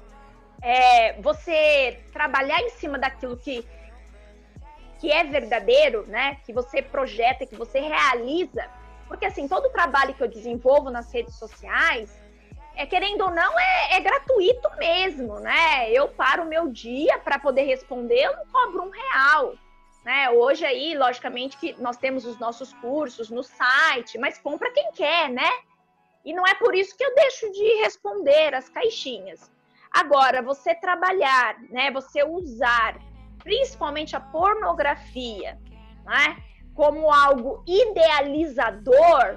é, 0.62 1.13
você 1.22 2.00
trabalhar 2.12 2.60
em 2.62 2.70
cima 2.70 2.98
daquilo 2.98 3.38
que, 3.38 3.67
que 5.04 5.12
é 5.12 5.26
verdadeiro, 5.26 6.06
né? 6.08 6.38
Que 6.46 6.54
você 6.54 6.82
projeta, 6.82 7.46
que 7.46 7.58
você 7.58 7.78
realiza. 7.82 8.70
Porque 9.06 9.26
assim, 9.26 9.50
todo 9.50 9.66
o 9.66 9.70
trabalho 9.70 10.13
que 10.13 10.24
eu 10.24 10.30
desenvolvo 10.30 10.89
nas 10.89 11.12
redes 11.12 11.36
sociais, 11.36 12.18
é 12.74 12.86
querendo 12.86 13.26
ou 13.26 13.30
não, 13.30 13.60
é, 13.60 13.98
é 13.98 14.00
gratuito 14.00 14.70
mesmo, 14.78 15.42
né? 15.42 15.92
Eu 15.92 16.08
paro 16.08 16.44
o 16.44 16.46
meu 16.46 16.70
dia 16.70 17.20
para 17.20 17.38
poder 17.38 17.63
responder, 17.63 18.24
eu 18.24 18.38
não 18.38 18.46
cobro 18.46 18.84
um 18.84 18.89
real. 18.89 19.56
Né? 20.06 20.30
Hoje 20.30 20.63
aí, 20.66 20.98
logicamente, 20.98 21.58
que 21.58 21.74
nós 21.82 21.98
temos 21.98 22.26
os 22.26 22.39
nossos 22.39 22.72
cursos 22.76 23.30
no 23.30 23.44
site, 23.44 24.18
mas 24.18 24.38
compra 24.38 24.72
quem 24.72 24.89
quer, 24.94 25.30
né? 25.30 25.52
E 26.24 26.32
não 26.34 26.48
é 26.48 26.56
por 26.56 26.74
isso 26.74 26.96
que 26.96 27.04
eu 27.04 27.13
deixo 27.13 27.52
de 27.52 27.82
responder 27.82 28.56
as 28.56 28.70
caixinhas. 28.70 29.52
Agora, 29.92 30.42
você 30.42 30.74
trabalhar, 30.74 31.58
né? 31.70 31.92
Você 31.92 32.24
usar 32.24 32.98
principalmente 33.43 34.15
a 34.15 34.19
pornografia, 34.19 35.60
né? 36.06 36.38
Como 36.73 37.12
algo 37.12 37.63
idealizador, 37.67 39.36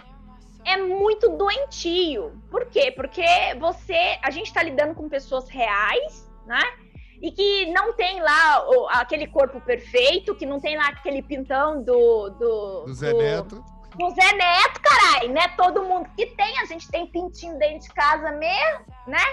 é 0.64 0.76
muito 0.76 1.36
doentio. 1.36 2.40
Por 2.50 2.66
quê? 2.66 2.90
Porque 2.90 3.24
você, 3.58 4.18
a 4.22 4.30
gente 4.30 4.46
está 4.46 4.62
lidando 4.62 4.94
com 4.94 5.08
pessoas 5.08 5.48
reais, 5.48 6.30
né? 6.46 6.62
E 7.20 7.30
que 7.30 7.66
não 7.72 7.92
tem 7.94 8.20
lá 8.20 8.68
o, 8.68 8.88
aquele 8.88 9.26
corpo 9.26 9.60
perfeito, 9.60 10.34
que 10.34 10.46
não 10.46 10.60
tem 10.60 10.76
lá 10.76 10.88
aquele 10.88 11.22
pintão 11.22 11.82
do. 11.82 12.30
Do, 12.30 12.84
do 12.84 12.94
Zé 12.94 13.10
do, 13.10 13.18
Neto. 13.18 13.64
Do 13.96 14.10
Zé 14.10 14.32
Neto, 14.32 14.80
caralho, 14.82 15.32
né? 15.32 15.48
Todo 15.56 15.84
mundo 15.84 16.10
que 16.16 16.26
tem, 16.26 16.58
a 16.60 16.64
gente 16.64 16.88
tem 16.90 17.06
pintinho 17.06 17.58
dentro 17.58 17.88
de 17.88 17.94
casa 17.94 18.32
mesmo, 18.32 18.84
né? 19.06 19.24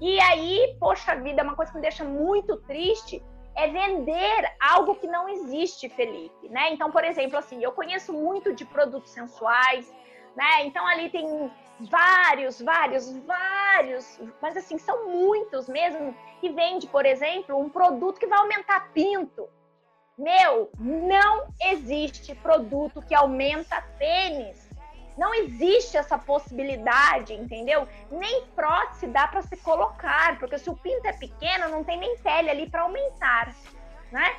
E 0.00 0.18
aí, 0.20 0.76
poxa 0.80 1.14
vida, 1.14 1.40
é 1.40 1.44
uma 1.44 1.54
coisa 1.54 1.70
que 1.70 1.78
me 1.78 1.82
deixa 1.82 2.04
muito 2.04 2.56
triste 2.62 3.22
é 3.56 3.68
vender 3.68 4.52
algo 4.60 4.94
que 4.96 5.06
não 5.06 5.28
existe, 5.28 5.88
Felipe, 5.88 6.48
né? 6.48 6.72
Então, 6.72 6.90
por 6.90 7.04
exemplo, 7.04 7.38
assim, 7.38 7.62
eu 7.62 7.72
conheço 7.72 8.12
muito 8.12 8.52
de 8.52 8.64
produtos 8.64 9.10
sensuais, 9.10 9.92
né? 10.36 10.64
Então 10.64 10.86
ali 10.86 11.08
tem 11.10 11.50
vários, 11.80 12.60
vários, 12.60 13.16
vários, 13.18 14.20
mas 14.40 14.56
assim, 14.56 14.78
são 14.78 15.08
muitos 15.08 15.68
mesmo, 15.68 16.14
que 16.40 16.50
vende, 16.50 16.86
por 16.86 17.06
exemplo, 17.06 17.58
um 17.58 17.68
produto 17.68 18.18
que 18.18 18.26
vai 18.26 18.38
aumentar 18.38 18.92
pinto. 18.92 19.48
Meu, 20.16 20.70
não 20.78 21.48
existe 21.60 22.34
produto 22.36 23.02
que 23.02 23.14
aumenta 23.14 23.82
pênis. 23.98 24.70
Não 25.16 25.32
existe 25.34 25.96
essa 25.96 26.18
possibilidade, 26.18 27.34
entendeu? 27.34 27.86
Nem 28.10 28.46
prótese 28.56 29.06
dá 29.06 29.28
para 29.28 29.42
se 29.42 29.56
colocar, 29.58 30.38
porque 30.38 30.58
se 30.58 30.68
o 30.68 30.76
pinto 30.76 31.06
é 31.06 31.12
pequeno, 31.12 31.68
não 31.68 31.84
tem 31.84 31.98
nem 31.98 32.16
pele 32.18 32.50
ali 32.50 32.68
para 32.68 32.82
aumentar, 32.82 33.54
né? 34.10 34.36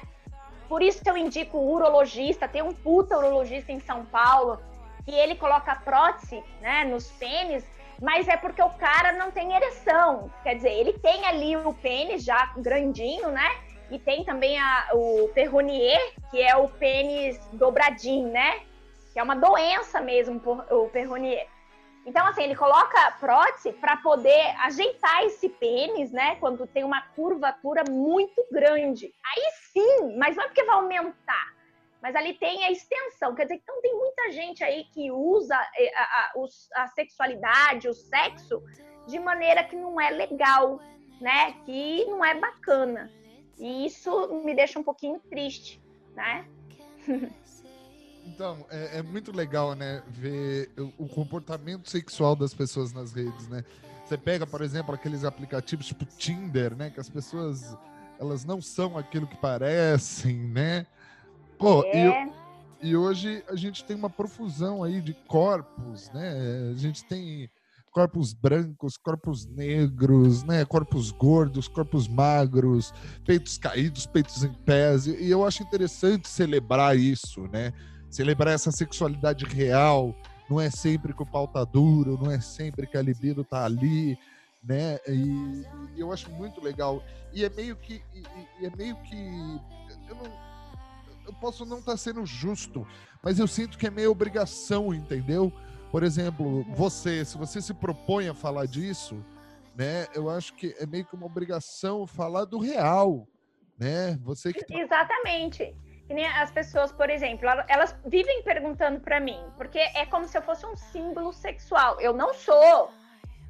Por 0.67 0.81
isso 0.81 1.01
que 1.01 1.09
eu 1.09 1.15
indico 1.15 1.57
o 1.57 1.73
urologista, 1.73 2.47
tem 2.47 2.61
um 2.61 2.73
puta 2.73 3.17
urologista 3.17 3.71
em 3.71 3.79
São 3.79 4.05
Paulo, 4.05 4.59
que 5.05 5.11
ele 5.11 5.35
coloca 5.35 5.75
prótese 5.75 6.43
né, 6.59 6.83
nos 6.83 7.11
pênis, 7.11 7.63
mas 8.01 8.27
é 8.27 8.35
porque 8.35 8.61
o 8.61 8.71
cara 8.71 9.13
não 9.13 9.31
tem 9.31 9.53
ereção. 9.53 10.31
Quer 10.43 10.55
dizer, 10.55 10.71
ele 10.71 10.93
tem 10.93 11.25
ali 11.25 11.55
o 11.55 11.73
pênis 11.73 12.23
já 12.23 12.51
grandinho, 12.57 13.29
né? 13.29 13.49
E 13.91 13.99
tem 13.99 14.25
também 14.25 14.59
a, 14.59 14.89
o 14.93 15.29
perronier, 15.33 16.13
que 16.31 16.41
é 16.41 16.55
o 16.55 16.67
pênis 16.67 17.39
dobradinho, 17.53 18.29
né? 18.29 18.61
Que 19.15 19.19
é 19.19 19.23
uma 19.23 19.35
doença 19.35 20.01
mesmo, 20.01 20.41
o 20.69 20.89
perronier. 20.89 21.47
Então, 22.05 22.27
assim, 22.27 22.43
ele 22.43 22.55
coloca 22.55 23.11
prótese 23.19 23.71
para 23.71 23.95
poder 23.95 24.53
ajeitar 24.59 25.23
esse 25.23 25.47
pênis, 25.47 26.11
né? 26.11 26.35
Quando 26.35 26.67
tem 26.67 26.83
uma 26.83 27.01
curvatura 27.15 27.83
muito 27.89 28.45
grande. 28.51 29.11
Aí 29.25 29.43
sim, 29.71 30.17
mas 30.19 30.35
não 30.35 30.43
é 30.43 30.47
porque 30.47 30.63
vai 30.63 30.75
aumentar 30.75 31.55
mas 32.05 32.15
ali 32.15 32.35
tem 32.35 32.63
a 32.63 32.71
extensão. 32.71 33.33
Quer 33.33 33.45
dizer, 33.45 33.55
então 33.55 33.81
tem 33.81 33.97
muita 33.97 34.31
gente 34.31 34.63
aí 34.63 34.83
que 34.93 35.09
usa 35.09 35.55
eh, 35.75 35.91
a, 35.95 36.03
a, 36.03 36.83
a 36.83 36.87
sexualidade, 36.89 37.89
o 37.89 37.95
sexo, 37.95 38.61
de 39.07 39.17
maneira 39.17 39.63
que 39.63 39.75
não 39.75 39.99
é 39.99 40.11
legal, 40.11 40.79
né? 41.19 41.53
Que 41.65 42.05
não 42.05 42.23
é 42.23 42.35
bacana. 42.35 43.11
E 43.57 43.87
isso 43.87 44.43
me 44.45 44.53
deixa 44.53 44.77
um 44.77 44.83
pouquinho 44.83 45.19
triste, 45.31 45.81
né? 46.13 46.47
Então, 48.25 48.65
é, 48.69 48.99
é, 48.99 49.03
muito 49.03 49.31
legal, 49.31 49.75
né, 49.75 50.01
ver 50.07 50.71
o, 50.77 51.05
o, 51.05 51.07
comportamento 51.07 51.89
sexual 51.89 52.35
das 52.35 52.53
pessoas 52.53 52.91
nas 52.91 53.13
redes, 53.13 53.47
né? 53.47 53.63
Você 54.03 54.17
pega, 54.17 54.45
por 54.45 54.61
exemplo, 54.61 54.93
aqueles 54.93 55.23
aplicativos 55.23 55.85
tipo 55.85 56.05
Tinder, 56.05 56.75
né, 56.75 56.89
que 56.89 56.99
as 56.99 57.09
pessoas 57.09 57.75
elas 58.19 58.45
não 58.45 58.61
são 58.61 58.97
aquilo 58.97 59.27
que 59.27 59.37
parecem, 59.37 60.35
né? 60.35 60.85
Pô, 61.57 61.83
É. 61.83 62.27
e, 62.81 62.89
e 62.89 62.95
hoje 62.95 63.43
a 63.47 63.55
gente 63.55 63.83
tem 63.83 63.95
uma 63.95 64.09
profusão 64.09 64.83
aí 64.83 65.01
de 65.01 65.13
corpos, 65.27 66.09
né? 66.11 66.71
A 66.71 66.77
gente 66.77 67.03
tem 67.05 67.49
corpos 67.91 68.33
brancos, 68.33 68.97
corpos 68.97 69.45
negros, 69.45 70.43
né? 70.43 70.65
Corpos 70.65 71.11
gordos, 71.11 71.67
corpos 71.67 72.07
magros, 72.07 72.93
peitos 73.25 73.57
caídos, 73.57 74.05
peitos 74.05 74.43
em 74.43 74.53
pés. 74.53 75.07
E 75.07 75.23
e 75.23 75.31
eu 75.31 75.45
acho 75.45 75.63
interessante 75.63 76.27
celebrar 76.27 76.97
isso, 76.97 77.47
né? 77.47 77.71
Celebrar 78.15 78.53
essa 78.53 78.71
sexualidade 78.71 79.43
real. 79.43 80.15
Não 80.49 80.61
é 80.61 80.69
sempre 80.69 81.13
que 81.13 81.21
o 81.21 81.25
pau 81.25 81.49
tá 81.49 81.65
duro, 81.65 82.17
não 82.17 82.31
é 82.31 82.39
sempre 82.39 82.87
que 82.87 82.95
a 82.95 83.01
libido 83.01 83.43
tá 83.43 83.65
ali, 83.65 84.17
né? 84.63 84.97
E, 85.05 85.65
e 85.95 85.99
eu 85.99 86.13
acho 86.13 86.31
muito 86.31 86.61
legal. 86.61 87.03
E 87.33 87.43
é 87.43 87.49
meio 87.49 87.75
que. 87.75 88.01
E, 88.13 88.19
e- 88.61 88.65
é 88.67 88.69
meio 88.77 88.95
que. 89.01 89.17
Eu 90.07 90.15
não. 90.15 90.31
Eu 91.27 91.33
posso 91.41 91.65
não 91.65 91.79
estar 91.79 91.97
sendo 91.97 92.25
justo, 92.25 92.87
mas 93.21 93.37
eu 93.37 93.47
sinto 93.47 93.77
que 93.77 93.87
é 93.87 93.91
meio 93.91 94.11
obrigação, 94.11 94.93
entendeu? 94.93 95.51
Por 95.91 96.01
exemplo, 96.01 96.63
você, 96.73 97.25
se 97.25 97.37
você 97.37 97.61
se 97.61 97.73
propõe 97.73 98.29
a 98.29 98.33
falar 98.33 98.65
disso, 98.65 99.17
né? 99.75 100.07
Eu 100.13 100.29
acho 100.29 100.53
que 100.53 100.73
é 100.79 100.85
meio 100.85 101.03
que 101.03 101.15
uma 101.15 101.25
obrigação 101.25 102.07
falar 102.07 102.45
do 102.45 102.59
real, 102.59 103.27
né? 103.77 104.17
Você 104.23 104.53
que 104.53 104.63
tá 104.65 104.79
Exatamente. 104.79 105.75
As 106.37 106.51
pessoas, 106.51 106.91
por 106.91 107.09
exemplo, 107.09 107.49
ela- 107.49 107.65
elas 107.67 107.95
vivem 108.05 108.43
perguntando 108.43 108.99
pra 108.99 109.19
mim, 109.19 109.43
porque 109.57 109.79
é 109.79 110.05
como 110.05 110.27
se 110.27 110.37
eu 110.37 110.41
fosse 110.41 110.65
um 110.65 110.75
símbolo 110.75 111.33
sexual. 111.33 111.99
Eu 111.99 112.13
não 112.13 112.33
sou, 112.33 112.91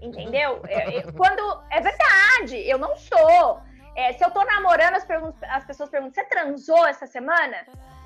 entendeu? 0.02 0.62
É- 0.68 0.98
é- 1.00 1.12
quando 1.12 1.63
é 1.70 1.82
verdade, 1.82 2.58
eu 2.68 2.78
não 2.78 2.96
sou. 2.96 3.60
É, 3.96 4.13
se 4.13 4.24
eu 4.24 4.32
tô 4.32 4.44
namorando, 4.44 4.96
as, 4.96 5.06
as 5.50 5.65
pessoas 5.65 5.89
perguntam: 5.89 6.13
você 6.13 6.24
transou 6.30 6.86
essa 6.88 7.06
semana? 7.06 7.58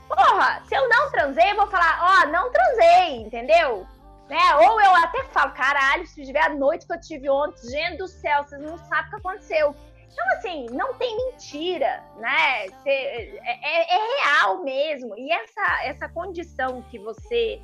Porra, 0.08 0.62
se 0.66 0.74
eu 0.76 0.90
não 0.90 1.12
transei, 1.12 1.52
eu 1.52 1.56
vou 1.56 1.68
falar: 1.68 2.00
ó, 2.02 2.28
não 2.28 2.52
transei, 2.52 3.18
entendeu? 3.22 3.86
Né? 4.28 4.56
Ou 4.56 4.82
eu 4.82 4.96
até 4.96 5.24
falo: 5.26 5.52
caralho, 5.54 6.06
se 6.08 6.24
tiver 6.26 6.44
a 6.44 6.50
noite 6.50 6.86
que 6.88 6.94
eu 6.94 7.00
tive 7.00 7.30
ontem, 7.30 7.70
gente 7.70 7.98
do 7.98 8.08
céu, 8.08 8.44
vocês 8.44 8.62
não 8.62 8.78
sabem 8.78 9.06
o 9.06 9.10
que 9.10 9.16
aconteceu. 9.16 9.76
Então, 10.12 10.26
assim, 10.38 10.66
não 10.72 10.94
tem 10.96 11.16
mentira, 11.16 12.04
né? 12.18 12.66
É, 12.86 13.24
é- 13.26 13.96
é 13.96 14.24
real 14.24 14.64
mesmo. 14.64 15.18
E 15.18 15.32
essa, 15.32 15.84
essa 15.84 16.10
condição 16.10 16.82
que 16.90 16.98
você, 16.98 17.62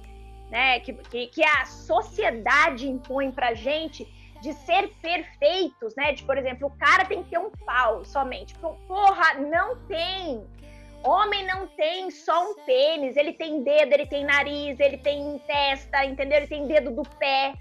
né, 0.49 0.79
que, 0.79 0.93
que, 1.27 1.43
a 1.43 1.65
sociedade 1.65 2.87
impõe 2.87 3.31
pra 3.31 3.53
gente 3.53 4.05
de 4.41 4.53
ser 4.53 4.89
perfeitos, 5.01 5.95
né? 5.95 6.13
De, 6.13 6.23
por 6.23 6.37
exemplo, 6.37 6.67
o 6.67 6.77
cara 6.77 7.05
tem 7.05 7.23
que 7.23 7.31
ter 7.31 7.39
um 7.39 7.49
pau 7.65 8.05
somente. 8.05 8.53
Porra, 8.55 9.33
não 9.35 9.77
tem. 9.87 10.45
Homem 11.03 11.45
não 11.45 11.67
tem 11.67 12.09
só 12.09 12.51
um 12.51 12.55
pênis, 12.65 13.15
ele 13.15 13.33
tem 13.33 13.63
dedo, 13.63 13.93
ele 13.93 14.07
tem 14.07 14.23
nariz, 14.23 14.79
ele 14.79 14.97
tem 14.97 15.37
testa, 15.45 16.03
entendeu? 16.03 16.37
Ele 16.39 16.47
tem 16.47 16.67
dedo 16.67 16.91
do 16.91 17.03
pé. 17.17 17.53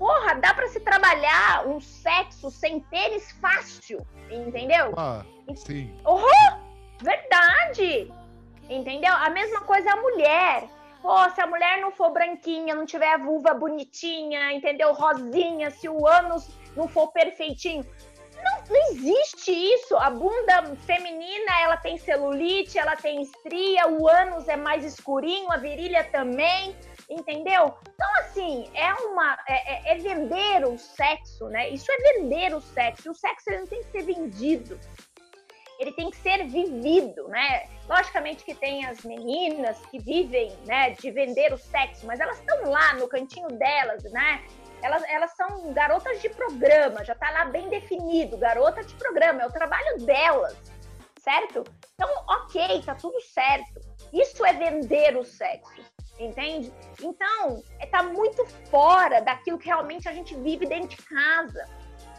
Porra, 0.00 0.34
dá 0.36 0.54
pra 0.54 0.66
se 0.68 0.80
trabalhar 0.80 1.66
um 1.66 1.78
sexo 1.78 2.50
sem 2.50 2.80
pênis 2.80 3.32
fácil, 3.32 3.98
entendeu? 4.30 4.94
Ah, 4.96 5.22
sim. 5.54 5.94
Verdade! 7.02 8.10
Entendeu? 8.70 9.12
A 9.12 9.28
mesma 9.28 9.60
coisa 9.60 9.90
é 9.90 9.92
a 9.92 9.96
mulher. 10.00 10.68
Pô, 11.02 11.28
se 11.28 11.40
a 11.42 11.46
mulher 11.46 11.82
não 11.82 11.90
for 11.90 12.10
branquinha, 12.12 12.74
não 12.74 12.86
tiver 12.86 13.12
a 13.12 13.18
vulva 13.18 13.52
bonitinha, 13.52 14.50
entendeu? 14.54 14.94
Rosinha, 14.94 15.70
se 15.70 15.86
o 15.86 16.06
ânus 16.06 16.48
não 16.74 16.88
for 16.88 17.12
perfeitinho. 17.12 17.84
Não, 18.42 18.64
não 18.70 18.92
existe 18.92 19.52
isso. 19.52 19.94
A 19.98 20.08
bunda 20.08 20.76
feminina, 20.86 21.60
ela 21.60 21.76
tem 21.76 21.98
celulite, 21.98 22.78
ela 22.78 22.96
tem 22.96 23.20
estria, 23.20 23.86
o 23.86 24.08
ânus 24.08 24.48
é 24.48 24.56
mais 24.56 24.82
escurinho, 24.82 25.52
a 25.52 25.58
virilha 25.58 26.04
também, 26.04 26.74
entendeu? 27.10 27.74
Então, 27.82 28.14
assim, 28.20 28.70
é 28.74 28.94
uma. 28.94 29.36
É, 29.48 29.72
é- 29.72 29.92
é 29.92 29.98
vender 29.98 30.64
o 30.64 30.78
sexo, 30.78 31.48
né? 31.48 31.68
Isso 31.68 31.90
é 31.90 31.96
vender 32.14 32.54
o 32.54 32.60
sexo. 32.60 33.10
O 33.10 33.14
sexo 33.14 33.50
ele 33.50 33.58
não 33.58 33.66
tem 33.66 33.82
que 33.82 33.90
ser 33.90 34.02
vendido 34.02 34.78
ele 35.80 35.92
tem 35.92 36.10
que 36.10 36.16
ser 36.18 36.46
vivido, 36.46 37.26
né? 37.28 37.66
Logicamente 37.88 38.44
que 38.44 38.54
tem 38.54 38.84
as 38.84 39.02
meninas 39.02 39.78
que 39.86 39.98
vivem, 39.98 40.54
né, 40.66 40.90
de 40.90 41.10
vender 41.10 41.54
o 41.54 41.56
sexo, 41.56 42.06
mas 42.06 42.20
elas 42.20 42.38
estão 42.38 42.70
lá 42.70 42.94
no 42.94 43.08
cantinho 43.08 43.48
delas, 43.48 44.02
né? 44.12 44.44
Elas, 44.82 45.02
elas 45.08 45.34
são 45.34 45.72
garotas 45.72 46.20
de 46.20 46.28
programa, 46.28 47.02
já 47.02 47.14
tá 47.14 47.30
lá 47.30 47.46
bem 47.46 47.70
definido, 47.70 48.36
garota 48.36 48.84
de 48.84 48.94
programa, 48.94 49.42
é 49.42 49.46
o 49.46 49.50
trabalho 49.50 50.04
delas, 50.04 50.54
certo? 51.18 51.64
Então, 51.94 52.10
ok, 52.28 52.82
tá 52.82 52.94
tudo 52.94 53.18
certo. 53.22 53.80
Isso 54.12 54.44
é 54.44 54.52
vender 54.52 55.16
o 55.16 55.24
sexo, 55.24 55.82
entende? 56.24 56.72
Então, 57.02 57.62
é, 57.78 57.86
tá 57.86 58.02
muito 58.02 58.44
fora 58.70 59.20
daquilo 59.20 59.58
que 59.58 59.66
realmente 59.66 60.08
a 60.08 60.12
gente 60.12 60.34
vive 60.34 60.66
dentro 60.66 60.88
de 60.88 60.96
casa, 60.96 61.68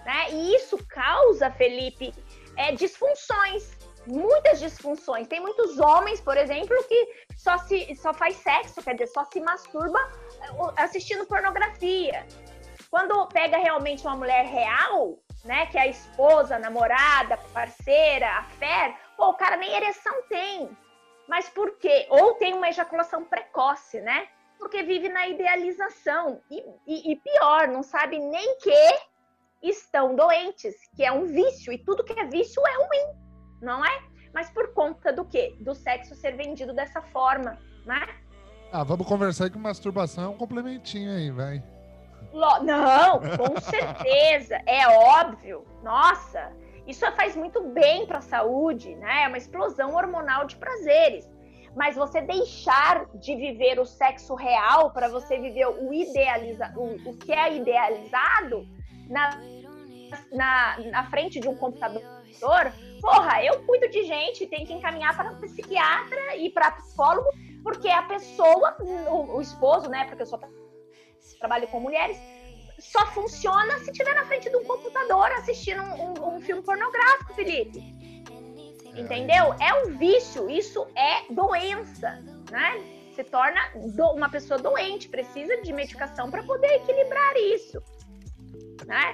né? 0.05 0.31
E 0.31 0.55
isso 0.55 0.77
causa, 0.87 1.51
Felipe, 1.51 2.13
é, 2.57 2.71
disfunções, 2.71 3.77
muitas 4.07 4.59
disfunções. 4.59 5.27
Tem 5.27 5.39
muitos 5.39 5.79
homens, 5.79 6.19
por 6.19 6.35
exemplo, 6.35 6.75
que 6.87 7.07
só, 7.37 7.57
se, 7.59 7.95
só 7.95 8.13
faz 8.13 8.35
sexo, 8.37 8.81
quer 8.81 8.93
dizer, 8.93 9.07
só 9.07 9.23
se 9.25 9.39
masturba 9.39 9.99
é, 10.41 10.83
assistindo 10.83 11.25
pornografia. 11.25 12.25
Quando 12.89 13.25
pega 13.27 13.57
realmente 13.57 14.05
uma 14.05 14.15
mulher 14.15 14.45
real, 14.45 15.17
né, 15.45 15.65
que 15.67 15.77
é 15.77 15.81
a 15.81 15.87
esposa, 15.87 16.55
a 16.55 16.59
namorada, 16.59 17.37
parceira, 17.53 18.27
a 18.29 18.43
fé, 18.43 18.95
pô, 19.15 19.29
o 19.29 19.33
cara 19.35 19.55
nem 19.55 19.73
ereção 19.73 20.23
tem. 20.27 20.69
Mas 21.31 21.47
por 21.47 21.77
quê? 21.77 22.07
Ou 22.09 22.33
tem 22.33 22.53
uma 22.53 22.67
ejaculação 22.67 23.23
precoce, 23.23 24.01
né? 24.01 24.27
Porque 24.59 24.83
vive 24.83 25.07
na 25.07 25.29
idealização. 25.29 26.41
E, 26.51 26.59
e- 26.85 27.11
e 27.13 27.15
pior, 27.15 27.69
não 27.69 27.81
sabe 27.83 28.19
nem 28.19 28.57
que 28.57 28.73
estão 29.63 30.13
doentes, 30.13 30.75
que 30.93 31.05
é 31.05 31.11
um 31.11 31.23
vício, 31.23 31.71
e 31.71 31.77
tudo 31.77 32.03
que 32.03 32.19
é 32.19 32.25
vício 32.25 32.61
é 32.67 32.75
ruim, 32.85 33.15
não 33.61 33.85
é? 33.85 34.03
Mas 34.33 34.49
por 34.49 34.73
conta 34.73 35.13
do 35.13 35.23
quê? 35.23 35.55
Do 35.61 35.73
sexo 35.73 36.15
ser 36.15 36.35
vendido 36.35 36.73
dessa 36.73 37.01
forma, 37.01 37.57
né? 37.85 38.01
Ah, 38.73 38.83
vamos 38.83 39.07
conversar 39.07 39.49
que 39.49 39.57
masturbação 39.57 40.25
é 40.25 40.27
um 40.27 40.37
complementinho 40.37 41.11
aí, 41.15 41.31
vai. 41.31 41.63
Não, 42.33 43.19
com 43.37 43.57
certeza, 43.61 44.61
é 44.65 44.85
óbvio. 44.87 45.65
Nossa, 45.81 46.51
isso 46.87 47.09
faz 47.13 47.35
muito 47.35 47.61
bem 47.61 48.05
para 48.05 48.17
a 48.17 48.21
saúde, 48.21 48.95
né? 48.95 49.23
É 49.23 49.27
uma 49.27 49.37
explosão 49.37 49.95
hormonal 49.95 50.45
de 50.45 50.55
prazeres. 50.55 51.29
Mas 51.75 51.95
você 51.95 52.21
deixar 52.21 53.05
de 53.15 53.35
viver 53.35 53.79
o 53.79 53.85
sexo 53.85 54.35
real 54.35 54.91
para 54.91 55.07
você 55.07 55.37
viver 55.37 55.67
o 55.67 55.93
idealiza, 55.93 56.73
o, 56.75 57.09
o 57.09 57.17
que 57.17 57.31
é 57.31 57.55
idealizado 57.55 58.67
na, 59.09 59.39
na, 60.31 60.77
na 60.79 61.09
frente 61.09 61.39
de 61.39 61.47
um 61.47 61.55
computador. 61.55 62.01
Porra, 63.01 63.43
eu 63.43 63.63
cuido 63.63 63.87
de 63.89 64.03
gente, 64.03 64.47
tem 64.47 64.65
que 64.65 64.73
encaminhar 64.73 65.15
para 65.15 65.33
psiquiatra 65.35 66.35
e 66.35 66.49
para 66.49 66.71
psicólogo, 66.71 67.29
porque 67.63 67.87
a 67.87 68.03
pessoa, 68.03 68.75
o, 68.79 69.37
o 69.37 69.41
esposo, 69.41 69.89
né? 69.89 70.05
Porque 70.05 70.23
eu 70.23 70.25
sou 70.25 70.39
trabalho 71.39 71.67
com 71.67 71.79
mulheres, 71.79 72.17
só 72.81 73.05
funciona 73.07 73.77
se 73.79 73.91
estiver 73.91 74.13
na 74.15 74.25
frente 74.25 74.49
de 74.49 74.55
um 74.55 74.63
computador 74.63 75.31
assistindo 75.33 75.81
um, 75.83 76.13
um- 76.19 76.35
um 76.37 76.41
filme 76.41 76.61
pornográfico, 76.61 77.33
Felipe. 77.33 77.79
Entendeu? 78.95 79.53
É 79.61 79.73
um 79.85 79.97
vício, 79.97 80.49
isso 80.49 80.85
é 80.95 81.31
doença, 81.33 82.21
né? 82.49 82.81
Se 83.15 83.23
torna 83.23 83.59
do- 83.95 84.11
uma 84.13 84.29
pessoa 84.29 84.59
doente, 84.59 85.07
precisa 85.07 85.61
de 85.61 85.71
medicação 85.71 86.29
para 86.29 86.43
poder 86.43 86.67
equilibrar 86.75 87.33
isso, 87.37 87.81
né? 88.85 89.13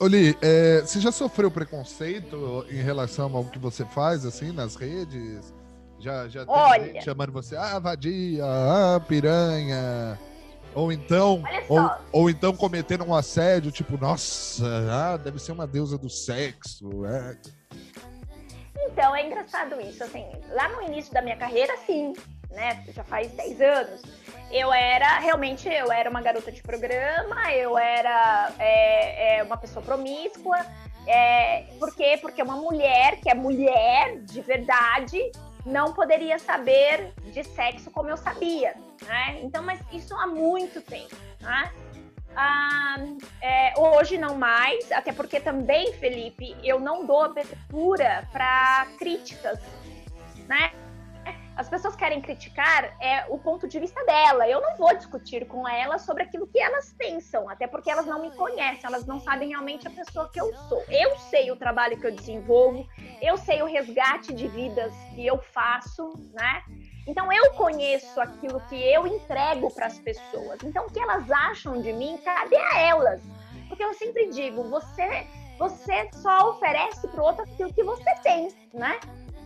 Oli, 0.00 0.36
é, 0.42 0.80
você 0.80 0.98
já 0.98 1.12
sofreu 1.12 1.50
preconceito 1.50 2.66
em 2.68 2.82
relação 2.82 3.34
ao 3.36 3.44
que 3.44 3.58
você 3.58 3.84
faz, 3.84 4.24
assim, 4.26 4.50
nas 4.52 4.74
redes? 4.74 5.54
Já, 6.00 6.26
já 6.28 6.44
Olha. 6.48 6.84
gente 6.94 7.04
chamando 7.04 7.32
você, 7.32 7.54
ah, 7.56 7.78
vadia, 7.78 8.44
ah, 8.44 9.00
piranha. 9.00 10.18
Ou 10.74 10.90
então, 10.90 11.42
ou, 11.68 11.90
ou 12.12 12.30
então 12.30 12.54
cometendo 12.54 13.04
um 13.04 13.14
assédio, 13.14 13.70
tipo, 13.70 13.96
nossa, 13.96 14.64
ah, 14.90 15.16
deve 15.16 15.38
ser 15.38 15.52
uma 15.52 15.66
deusa 15.66 15.96
do 15.96 16.10
sexo. 16.10 17.06
É. 17.06 17.36
Então, 18.86 19.14
é 19.14 19.26
engraçado 19.26 19.80
isso, 19.80 20.02
assim, 20.02 20.26
lá 20.50 20.68
no 20.68 20.82
início 20.82 21.12
da 21.12 21.22
minha 21.22 21.36
carreira, 21.36 21.74
sim, 21.86 22.12
né, 22.50 22.84
já 22.94 23.02
faz 23.04 23.32
10 23.32 23.60
anos, 23.60 24.02
eu 24.50 24.72
era, 24.72 25.18
realmente, 25.18 25.68
eu 25.68 25.90
era 25.90 26.08
uma 26.10 26.20
garota 26.20 26.52
de 26.52 26.62
programa, 26.62 27.52
eu 27.52 27.78
era 27.78 28.52
é, 28.58 29.38
é, 29.38 29.42
uma 29.42 29.56
pessoa 29.56 29.84
promíscua, 29.84 30.58
é, 31.06 31.66
por 31.78 31.94
quê? 31.94 32.18
Porque 32.20 32.42
uma 32.42 32.56
mulher, 32.56 33.20
que 33.20 33.28
é 33.28 33.34
mulher 33.34 34.20
de 34.22 34.40
verdade, 34.40 35.18
não 35.64 35.92
poderia 35.92 36.38
saber 36.38 37.12
de 37.32 37.42
sexo 37.44 37.90
como 37.90 38.10
eu 38.10 38.16
sabia, 38.16 38.74
né, 39.02 39.40
então, 39.42 39.62
mas 39.62 39.80
isso 39.92 40.14
há 40.16 40.26
muito 40.26 40.80
tempo, 40.80 41.16
né, 41.40 41.72
ah, 42.36 42.96
é, 43.40 43.74
hoje 43.78 44.18
não 44.18 44.34
mais, 44.36 44.90
até 44.90 45.12
porque 45.12 45.38
também, 45.38 45.92
Felipe, 45.92 46.56
eu 46.64 46.80
não 46.80 47.06
dou 47.06 47.22
abertura 47.22 48.28
para 48.32 48.88
críticas, 48.98 49.60
né? 50.48 50.72
As 51.56 51.68
pessoas 51.68 51.94
querem 51.94 52.20
criticar 52.20 52.96
é 53.00 53.26
o 53.28 53.38
ponto 53.38 53.68
de 53.68 53.78
vista 53.78 54.04
dela. 54.04 54.48
Eu 54.48 54.60
não 54.60 54.76
vou 54.76 54.94
discutir 54.96 55.46
com 55.46 55.66
elas 55.68 56.02
sobre 56.02 56.24
aquilo 56.24 56.46
que 56.46 56.58
elas 56.58 56.92
pensam, 56.92 57.48
até 57.48 57.66
porque 57.66 57.90
elas 57.90 58.06
não 58.06 58.20
me 58.20 58.30
conhecem, 58.32 58.80
elas 58.84 59.06
não 59.06 59.20
sabem 59.20 59.48
realmente 59.48 59.86
a 59.86 59.90
pessoa 59.90 60.28
que 60.28 60.40
eu 60.40 60.52
sou. 60.68 60.82
Eu 60.88 61.16
sei 61.18 61.50
o 61.50 61.56
trabalho 61.56 61.98
que 61.98 62.06
eu 62.06 62.14
desenvolvo, 62.14 62.86
eu 63.22 63.36
sei 63.36 63.62
o 63.62 63.66
resgate 63.66 64.34
de 64.34 64.48
vidas 64.48 64.92
que 65.14 65.24
eu 65.24 65.38
faço, 65.38 66.12
né? 66.32 66.62
Então 67.06 67.32
eu 67.32 67.52
conheço 67.52 68.20
aquilo 68.20 68.60
que 68.68 68.76
eu 68.76 69.06
entrego 69.06 69.70
para 69.70 69.86
as 69.86 69.98
pessoas. 69.98 70.62
Então 70.64 70.86
o 70.86 70.90
que 70.90 70.98
elas 70.98 71.30
acham 71.30 71.80
de 71.80 71.92
mim 71.92 72.18
cabe 72.24 72.56
a 72.56 72.78
elas. 72.78 73.22
Porque 73.68 73.84
eu 73.84 73.94
sempre 73.94 74.28
digo, 74.28 74.64
você 74.64 75.26
você 75.56 76.08
só 76.14 76.50
oferece 76.50 77.06
para 77.06 77.20
o 77.20 77.24
outro 77.24 77.44
aquilo 77.44 77.72
que 77.72 77.84
você 77.84 78.12
tem, 78.22 78.48
né? 78.72 78.98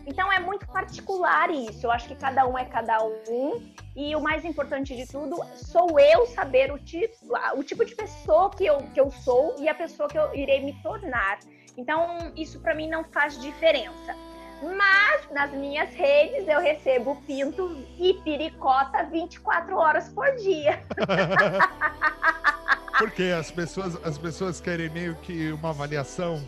Então 0.09 0.33
é 0.33 0.39
muito 0.39 0.65
particular 0.65 1.51
isso. 1.51 1.85
Eu 1.85 1.91
acho 1.91 2.07
que 2.07 2.15
cada 2.15 2.47
um 2.47 2.57
é 2.57 2.65
cada 2.65 2.97
um. 3.03 3.61
E 3.95 4.15
o 4.15 4.21
mais 4.21 4.43
importante 4.43 4.95
de 4.95 5.05
tudo, 5.05 5.39
sou 5.55 5.99
eu 5.99 6.25
saber 6.25 6.71
o 6.71 6.79
tipo, 6.79 7.15
o 7.55 7.63
tipo 7.63 7.85
de 7.85 7.95
pessoa 7.95 8.49
que 8.49 8.65
eu, 8.65 8.77
que 8.91 8.99
eu 8.99 9.11
sou 9.11 9.55
e 9.59 9.69
a 9.69 9.75
pessoa 9.75 10.09
que 10.09 10.17
eu 10.17 10.33
irei 10.33 10.65
me 10.65 10.73
tornar. 10.81 11.37
Então, 11.77 12.33
isso 12.35 12.59
para 12.59 12.73
mim 12.73 12.89
não 12.89 13.03
faz 13.03 13.39
diferença. 13.39 14.15
Mas 14.63 15.29
nas 15.31 15.51
minhas 15.51 15.93
redes 15.93 16.47
eu 16.47 16.59
recebo 16.59 17.21
pinto 17.27 17.77
e 17.99 18.15
piricota 18.15 19.03
24 19.03 19.77
horas 19.77 20.09
por 20.09 20.35
dia. 20.37 20.81
Porque 22.97 23.31
as 23.37 23.51
pessoas, 23.51 23.95
as 24.03 24.17
pessoas 24.17 24.59
querem 24.59 24.89
meio 24.89 25.13
que 25.17 25.51
uma 25.51 25.69
avaliação. 25.69 26.43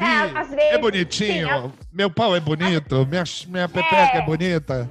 É, 0.00 0.38
às 0.38 0.48
vezes, 0.48 0.72
é 0.72 0.78
bonitinho, 0.78 1.48
sim, 1.48 1.72
meu 1.92 2.10
pau 2.10 2.34
é 2.36 2.40
bonito, 2.40 3.06
minha, 3.06 3.24
minha 3.48 3.68
pepeca 3.68 4.16
é, 4.16 4.18
é 4.18 4.22
bonita. 4.22 4.90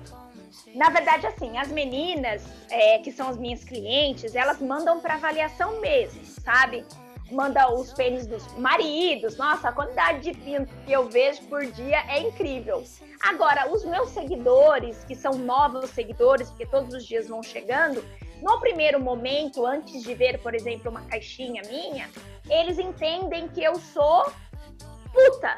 Na 0.75 0.89
verdade, 0.89 1.25
assim, 1.25 1.57
as 1.57 1.69
meninas, 1.69 2.43
é, 2.69 2.99
que 2.99 3.11
são 3.11 3.29
as 3.29 3.37
minhas 3.37 3.63
clientes, 3.63 4.35
elas 4.35 4.59
mandam 4.59 4.99
para 4.99 5.13
avaliação 5.13 5.79
mesmo, 5.79 6.21
sabe? 6.25 6.83
Manda 7.31 7.71
os 7.71 7.93
pênis 7.93 8.27
dos 8.27 8.45
maridos. 8.57 9.37
Nossa, 9.37 9.69
a 9.69 9.71
quantidade 9.71 10.19
de 10.19 10.37
pinto 10.37 10.71
que 10.85 10.91
eu 10.91 11.09
vejo 11.09 11.41
por 11.43 11.65
dia 11.65 12.03
é 12.09 12.19
incrível. 12.19 12.83
Agora, 13.21 13.71
os 13.71 13.85
meus 13.85 14.09
seguidores, 14.09 15.03
que 15.05 15.15
são 15.15 15.33
novos 15.33 15.89
seguidores, 15.91 16.49
porque 16.49 16.65
todos 16.65 16.93
os 16.93 17.05
dias 17.05 17.29
vão 17.29 17.41
chegando, 17.41 18.03
no 18.41 18.59
primeiro 18.59 18.99
momento, 18.99 19.65
antes 19.65 20.03
de 20.03 20.13
ver, 20.13 20.39
por 20.39 20.53
exemplo, 20.53 20.91
uma 20.91 21.01
caixinha 21.01 21.63
minha, 21.63 22.09
eles 22.49 22.77
entendem 22.77 23.47
que 23.47 23.63
eu 23.63 23.75
sou 23.75 24.31
puta. 25.15 25.57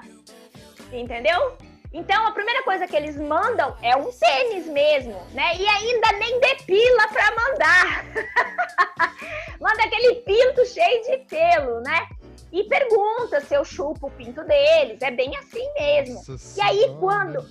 Entendeu? 0.94 1.58
Então 1.92 2.28
a 2.28 2.32
primeira 2.32 2.64
coisa 2.64 2.88
que 2.88 2.96
eles 2.96 3.18
mandam 3.18 3.76
é 3.82 3.96
um 3.96 4.12
tênis 4.12 4.68
mesmo, 4.68 5.20
né? 5.34 5.56
E 5.58 5.68
ainda 5.68 6.12
nem 6.20 6.40
depila 6.40 7.08
para 7.08 7.36
mandar. 7.36 8.06
Manda 9.60 9.84
aquele 9.84 10.16
pinto 10.16 10.66
cheio 10.66 11.04
de 11.04 11.18
pelo, 11.26 11.80
né? 11.82 12.08
E 12.52 12.64
pergunta 12.66 13.42
se 13.42 13.56
eu 13.56 13.66
chupo 13.66 14.08
o 14.08 14.12
pinto 14.12 14.44
deles. 14.44 15.02
É 15.02 15.12
bem 15.12 15.36
assim 15.38 15.74
mesmo. 15.74 16.16
Nossa 16.16 16.60
e 16.60 16.62
aí 16.62 16.96
quando 17.00 17.44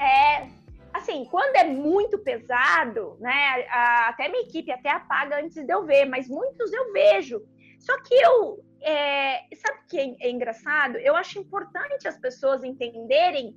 é 0.00 0.48
assim, 0.92 1.24
quando 1.26 1.56
é 1.56 1.64
muito 1.64 2.18
pesado, 2.18 3.16
né? 3.20 3.66
A, 3.70 4.08
até 4.08 4.28
minha 4.28 4.42
equipe 4.42 4.70
até 4.72 4.90
apaga 4.90 5.40
antes 5.40 5.64
de 5.64 5.72
eu 5.72 5.84
ver, 5.84 6.06
mas 6.06 6.28
muitos 6.28 6.72
eu 6.72 6.92
vejo. 6.92 7.42
Só 7.78 7.96
que 8.02 8.14
eu, 8.14 8.64
é, 8.82 9.42
sabe 9.56 9.80
o 9.80 9.86
que 9.88 9.98
é, 9.98 10.28
é 10.28 10.30
engraçado? 10.30 10.96
Eu 10.98 11.16
acho 11.16 11.38
importante 11.38 12.06
as 12.06 12.18
pessoas 12.18 12.62
entenderem 12.62 13.54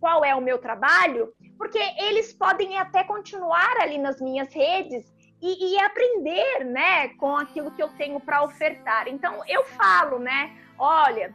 qual 0.00 0.24
é 0.24 0.34
o 0.34 0.40
meu 0.40 0.58
trabalho, 0.58 1.32
porque 1.58 1.78
eles 1.98 2.32
podem 2.32 2.78
até 2.78 3.04
continuar 3.04 3.76
ali 3.80 3.98
nas 3.98 4.20
minhas 4.20 4.52
redes 4.52 5.12
e, 5.42 5.74
e 5.74 5.80
aprender, 5.80 6.64
né, 6.64 7.08
com 7.10 7.36
aquilo 7.36 7.70
que 7.70 7.82
eu 7.82 7.88
tenho 7.90 8.18
para 8.18 8.42
ofertar. 8.42 9.08
Então 9.08 9.42
eu 9.46 9.64
falo, 9.64 10.18
né, 10.18 10.56
olha, 10.78 11.34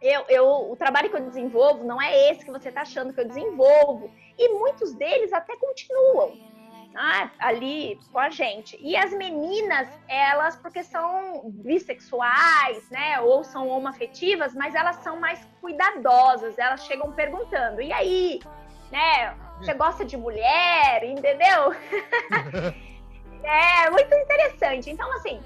eu, 0.00 0.24
eu, 0.28 0.70
o 0.70 0.76
trabalho 0.76 1.10
que 1.10 1.16
eu 1.16 1.26
desenvolvo 1.26 1.84
não 1.84 2.00
é 2.00 2.30
esse 2.30 2.44
que 2.44 2.50
você 2.50 2.68
está 2.68 2.82
achando 2.82 3.12
que 3.12 3.20
eu 3.20 3.28
desenvolvo. 3.28 4.10
E 4.38 4.48
muitos 4.54 4.94
deles 4.94 5.32
até 5.32 5.56
continuam 5.56 6.57
né, 6.92 7.30
ali 7.38 7.98
com 8.12 8.18
a 8.18 8.30
gente. 8.30 8.78
E 8.80 8.96
as 8.96 9.12
meninas, 9.12 9.88
elas, 10.08 10.56
porque 10.56 10.82
são 10.82 11.50
bissexuais, 11.50 12.88
né, 12.90 13.20
ou 13.20 13.44
são 13.44 13.68
homoafetivas, 13.68 14.54
mas 14.54 14.74
elas 14.74 14.96
são 14.96 15.18
mais 15.20 15.44
cuidadosas, 15.60 16.58
elas 16.58 16.84
chegam 16.84 17.12
perguntando, 17.12 17.80
e 17.80 17.92
aí, 17.92 18.40
né, 18.90 19.34
você 19.58 19.74
gosta 19.74 20.04
de 20.04 20.16
mulher, 20.16 21.04
entendeu? 21.04 21.74
é 23.42 23.90
muito 23.90 24.14
interessante. 24.14 24.90
Então, 24.90 25.12
assim, 25.14 25.40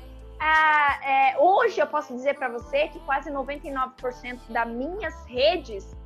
é, 1.05 1.39
hoje 1.39 1.81
eu 1.81 1.87
posso 1.87 2.13
dizer 2.15 2.35
para 2.35 2.49
você 2.49 2.89
que 2.89 2.99
quase 3.01 3.31
99% 3.31 4.41
das 4.49 4.69
minhas 4.69 5.25
redes, 5.27 5.97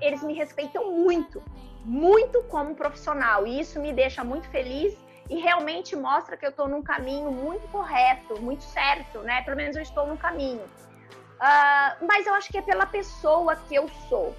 eles 0.00 0.22
me 0.22 0.32
respeitam 0.32 0.90
muito, 0.90 1.42
muito 1.86 2.42
como 2.44 2.74
profissional. 2.74 3.46
E 3.46 3.60
isso 3.60 3.78
me 3.80 3.92
deixa 3.92 4.24
muito 4.24 4.48
feliz 4.48 4.98
e 5.30 5.38
realmente 5.38 5.94
mostra 5.94 6.36
que 6.36 6.44
eu 6.44 6.50
estou 6.50 6.68
num 6.68 6.82
caminho 6.82 7.30
muito 7.30 7.66
correto, 7.68 8.40
muito 8.42 8.64
certo, 8.64 9.20
né? 9.20 9.42
Pelo 9.42 9.56
menos 9.56 9.76
eu 9.76 9.82
estou 9.82 10.06
no 10.06 10.16
caminho. 10.16 10.62
Uh, 10.62 12.06
mas 12.06 12.26
eu 12.26 12.34
acho 12.34 12.48
que 12.48 12.58
é 12.58 12.62
pela 12.62 12.86
pessoa 12.86 13.54
que 13.54 13.74
eu 13.74 13.88
sou, 14.08 14.34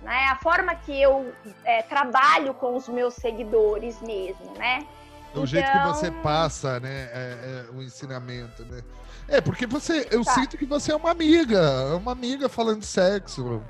né? 0.00 0.26
A 0.30 0.36
forma 0.36 0.74
que 0.76 1.00
eu 1.00 1.32
é, 1.64 1.82
trabalho 1.82 2.54
com 2.54 2.76
os 2.76 2.88
meus 2.88 3.14
seguidores 3.14 4.00
mesmo, 4.00 4.52
né? 4.56 4.86
Do 5.32 5.40
então... 5.40 5.46
jeito 5.46 5.72
que 5.72 5.78
você 5.78 6.06
então 6.06 6.22
passa, 6.22 6.78
né? 6.78 7.08
É, 7.12 7.66
é, 7.68 7.70
o 7.74 7.82
ensinamento, 7.82 8.64
né? 8.66 8.82
É, 9.26 9.40
porque 9.40 9.66
você. 9.66 10.06
Eu 10.10 10.24
tá. 10.24 10.34
sinto 10.34 10.56
que 10.56 10.66
você 10.66 10.92
é 10.92 10.96
uma 10.96 11.10
amiga. 11.10 11.58
É 11.58 11.94
uma 11.94 12.12
amiga 12.12 12.48
falando 12.48 12.80
de 12.80 12.86
sexo. 12.86 13.62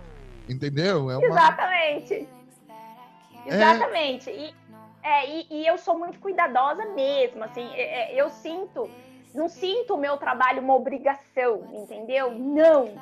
Entendeu? 0.49 1.09
É 1.11 1.17
uma... 1.17 1.27
Exatamente. 1.27 2.29
É. 3.47 3.55
Exatamente. 3.55 4.31
E, 4.31 4.55
é, 5.03 5.29
e, 5.29 5.47
e, 5.51 5.67
eu 5.67 5.79
sou 5.79 5.99
muito 5.99 6.19
cuidadosa 6.19 6.85
mesmo. 6.87 7.45
Assim, 7.45 7.69
é, 7.75 8.13
é, 8.13 8.21
eu 8.21 8.29
sinto. 8.31 8.89
Não 9.35 9.49
sinto 9.49 9.95
o 9.95 9.99
meu 9.99 10.19
trabalho 10.19 10.61
uma 10.61 10.75
obrigação, 10.75 11.67
entendeu? 11.73 12.31
Não. 12.33 12.95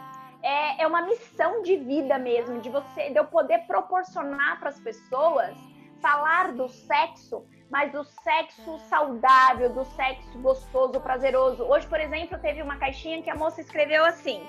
É, 0.43 0.83
é 0.83 0.87
uma 0.87 1.03
missão 1.03 1.63
de 1.63 1.77
vida 1.77 2.19
mesmo, 2.19 2.61
de 2.61 2.71
você, 2.71 3.11
de 3.11 3.17
eu 3.17 3.25
poder 3.25 3.67
proporcionar 3.67 4.59
para 4.61 4.69
as 4.69 4.79
pessoas 4.79 5.55
falar 6.01 6.53
do 6.53 6.69
sexo 6.69 7.45
mas 7.71 7.93
do 7.93 8.03
sexo 8.03 8.79
saudável, 8.89 9.73
do 9.73 9.85
sexo 9.85 10.39
gostoso, 10.41 11.01
prazeroso. 11.01 11.63
Hoje, 11.63 11.87
por 11.87 12.01
exemplo, 12.01 12.37
teve 12.39 12.61
uma 12.61 12.77
caixinha 12.77 13.23
que 13.23 13.31
a 13.31 13.37
moça 13.37 13.61
escreveu 13.61 14.05
assim: 14.05 14.43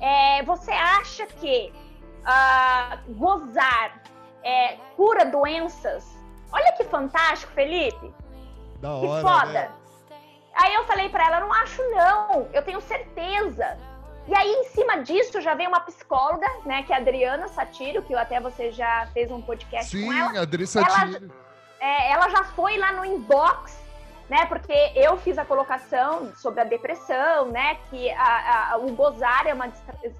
é, 0.00 0.42
Você 0.44 0.70
acha 0.70 1.26
que 1.26 1.72
uh, 2.20 3.14
gozar 3.14 4.00
é, 4.44 4.76
cura 4.96 5.24
doenças? 5.24 6.04
Olha 6.52 6.72
que 6.72 6.84
fantástico, 6.84 7.52
Felipe. 7.52 8.14
Da 8.80 8.88
que 9.00 9.06
hora, 9.06 9.22
foda. 9.22 9.52
Né? 9.52 9.70
Aí 10.54 10.74
eu 10.74 10.84
falei 10.84 11.08
para 11.08 11.26
ela: 11.26 11.40
Não 11.40 11.52
acho, 11.52 11.82
não. 11.90 12.48
Eu 12.52 12.62
tenho 12.62 12.80
certeza. 12.80 13.76
E 14.26 14.34
aí, 14.34 14.50
em 14.50 14.64
cima 14.64 15.02
disso, 15.02 15.40
já 15.40 15.54
veio 15.54 15.68
uma 15.68 15.80
psicóloga, 15.80 16.46
né, 16.64 16.82
que 16.82 16.92
é 16.92 16.96
a 16.96 16.98
Adriana 16.98 17.46
Satiro, 17.46 18.02
que 18.02 18.14
até 18.14 18.40
você 18.40 18.72
já 18.72 19.06
fez 19.12 19.30
um 19.30 19.42
podcast 19.42 19.90
Sim, 19.90 20.06
com 20.06 20.12
ela. 20.14 20.30
Sim, 20.30 20.38
Adri 20.38 20.66
Satiro. 20.66 21.16
Ela, 21.16 21.30
é, 21.78 22.12
ela 22.12 22.30
já 22.30 22.44
foi 22.44 22.78
lá 22.78 22.92
no 22.92 23.04
inbox, 23.04 23.83
né? 24.34 24.46
Porque 24.46 24.72
eu 24.96 25.16
fiz 25.18 25.38
a 25.38 25.44
colocação 25.44 26.32
sobre 26.34 26.60
a 26.60 26.64
depressão, 26.64 27.46
né? 27.46 27.76
Que 27.88 28.10
a, 28.10 28.72
a, 28.72 28.76
o 28.78 28.90
gozar 28.90 29.46
é 29.46 29.54
uma 29.54 29.72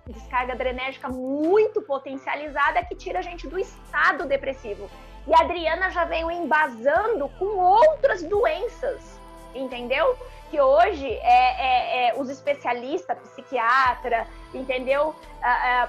descarga 0.06 0.52
adrenérgica 0.52 1.08
muito 1.08 1.82
potencializada 1.82 2.84
que 2.84 2.94
tira 2.94 3.18
a 3.18 3.22
gente 3.22 3.48
do 3.48 3.58
estado 3.58 4.24
depressivo. 4.24 4.88
E 5.26 5.34
a 5.34 5.40
Adriana 5.40 5.90
já 5.90 6.04
veio 6.04 6.30
embasando 6.30 7.28
com 7.40 7.56
outras 7.58 8.22
doenças, 8.22 9.18
entendeu? 9.52 10.16
Que 10.48 10.60
hoje 10.60 11.08
é, 11.08 11.24
é, 11.24 12.08
é 12.10 12.14
os 12.16 12.30
especialistas, 12.30 13.18
psiquiatra, 13.18 14.28
entendeu? 14.52 15.12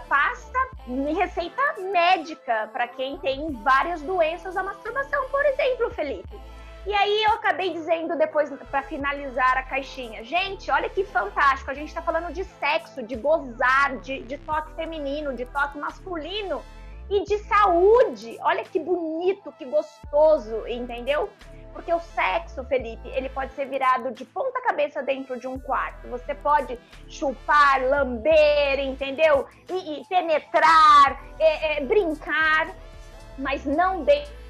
Pasta 0.09 0.59
em 0.87 1.13
receita 1.13 1.61
médica 1.77 2.71
para 2.73 2.87
quem 2.87 3.19
tem 3.19 3.51
várias 3.61 4.01
doenças 4.01 4.55
da 4.55 4.63
masturbação, 4.63 5.29
por 5.29 5.45
exemplo, 5.45 5.91
Felipe. 5.91 6.44
E 6.85 6.93
aí 6.93 7.23
eu 7.23 7.31
acabei 7.31 7.73
dizendo 7.73 8.15
depois 8.15 8.51
para 8.69 8.83
finalizar 8.83 9.57
a 9.57 9.63
caixinha, 9.63 10.23
gente, 10.23 10.69
olha 10.69 10.87
que 10.87 11.03
fantástico, 11.03 11.71
a 11.71 11.73
gente 11.73 11.87
está 11.87 12.01
falando 12.01 12.31
de 12.31 12.43
sexo, 12.43 13.01
de 13.01 13.15
gozar, 13.15 13.97
de, 14.01 14.21
de 14.21 14.37
toque 14.37 14.71
feminino, 14.75 15.33
de 15.33 15.45
toque 15.45 15.79
masculino 15.79 16.61
e 17.09 17.23
de 17.23 17.39
saúde. 17.39 18.37
Olha 18.41 18.63
que 18.63 18.79
bonito, 18.79 19.51
que 19.53 19.65
gostoso, 19.65 20.67
entendeu? 20.67 21.27
Porque 21.73 21.91
o 21.91 21.99
sexo, 21.99 22.63
Felipe, 22.65 23.09
ele 23.09 23.29
pode 23.29 23.53
ser 23.53 23.65
virado 23.65 24.11
de 24.11 24.23
ponta 24.23 24.61
cabeça 24.61 25.01
dentro 25.01 25.39
de 25.39 25.47
um 25.47 25.57
quarto. 25.57 26.07
Você 26.07 26.35
pode 26.35 26.79
chupar, 27.07 27.83
lamber, 27.83 28.79
entendeu? 28.79 29.47
E, 29.69 30.01
e 30.01 30.05
penetrar, 30.05 31.19
é, 31.39 31.77
é, 31.77 31.81
brincar, 31.81 32.75
mas 33.39 33.65
não 33.65 34.03
dentro 34.03 34.44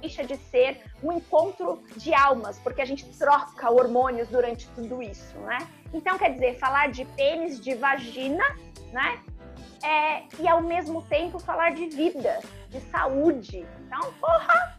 deixa 0.00 0.24
de 0.24 0.36
ser 0.36 0.80
um 1.02 1.12
encontro 1.12 1.82
de 1.96 2.14
almas, 2.14 2.58
porque 2.58 2.80
a 2.80 2.84
gente 2.84 3.04
troca 3.18 3.70
hormônios 3.70 4.28
durante 4.28 4.66
tudo 4.68 5.02
isso, 5.02 5.36
né? 5.38 5.58
Então, 5.92 6.18
quer 6.18 6.34
dizer, 6.34 6.58
falar 6.58 6.90
de 6.90 7.04
pênis, 7.04 7.60
de 7.60 7.74
vagina, 7.74 8.44
né? 8.92 9.18
É, 9.82 10.22
e 10.40 10.48
ao 10.48 10.62
mesmo 10.62 11.02
tempo 11.02 11.38
falar 11.38 11.70
de 11.70 11.88
vida, 11.88 12.40
de 12.68 12.80
saúde. 12.90 13.66
Então, 13.86 14.12
porra! 14.14 14.76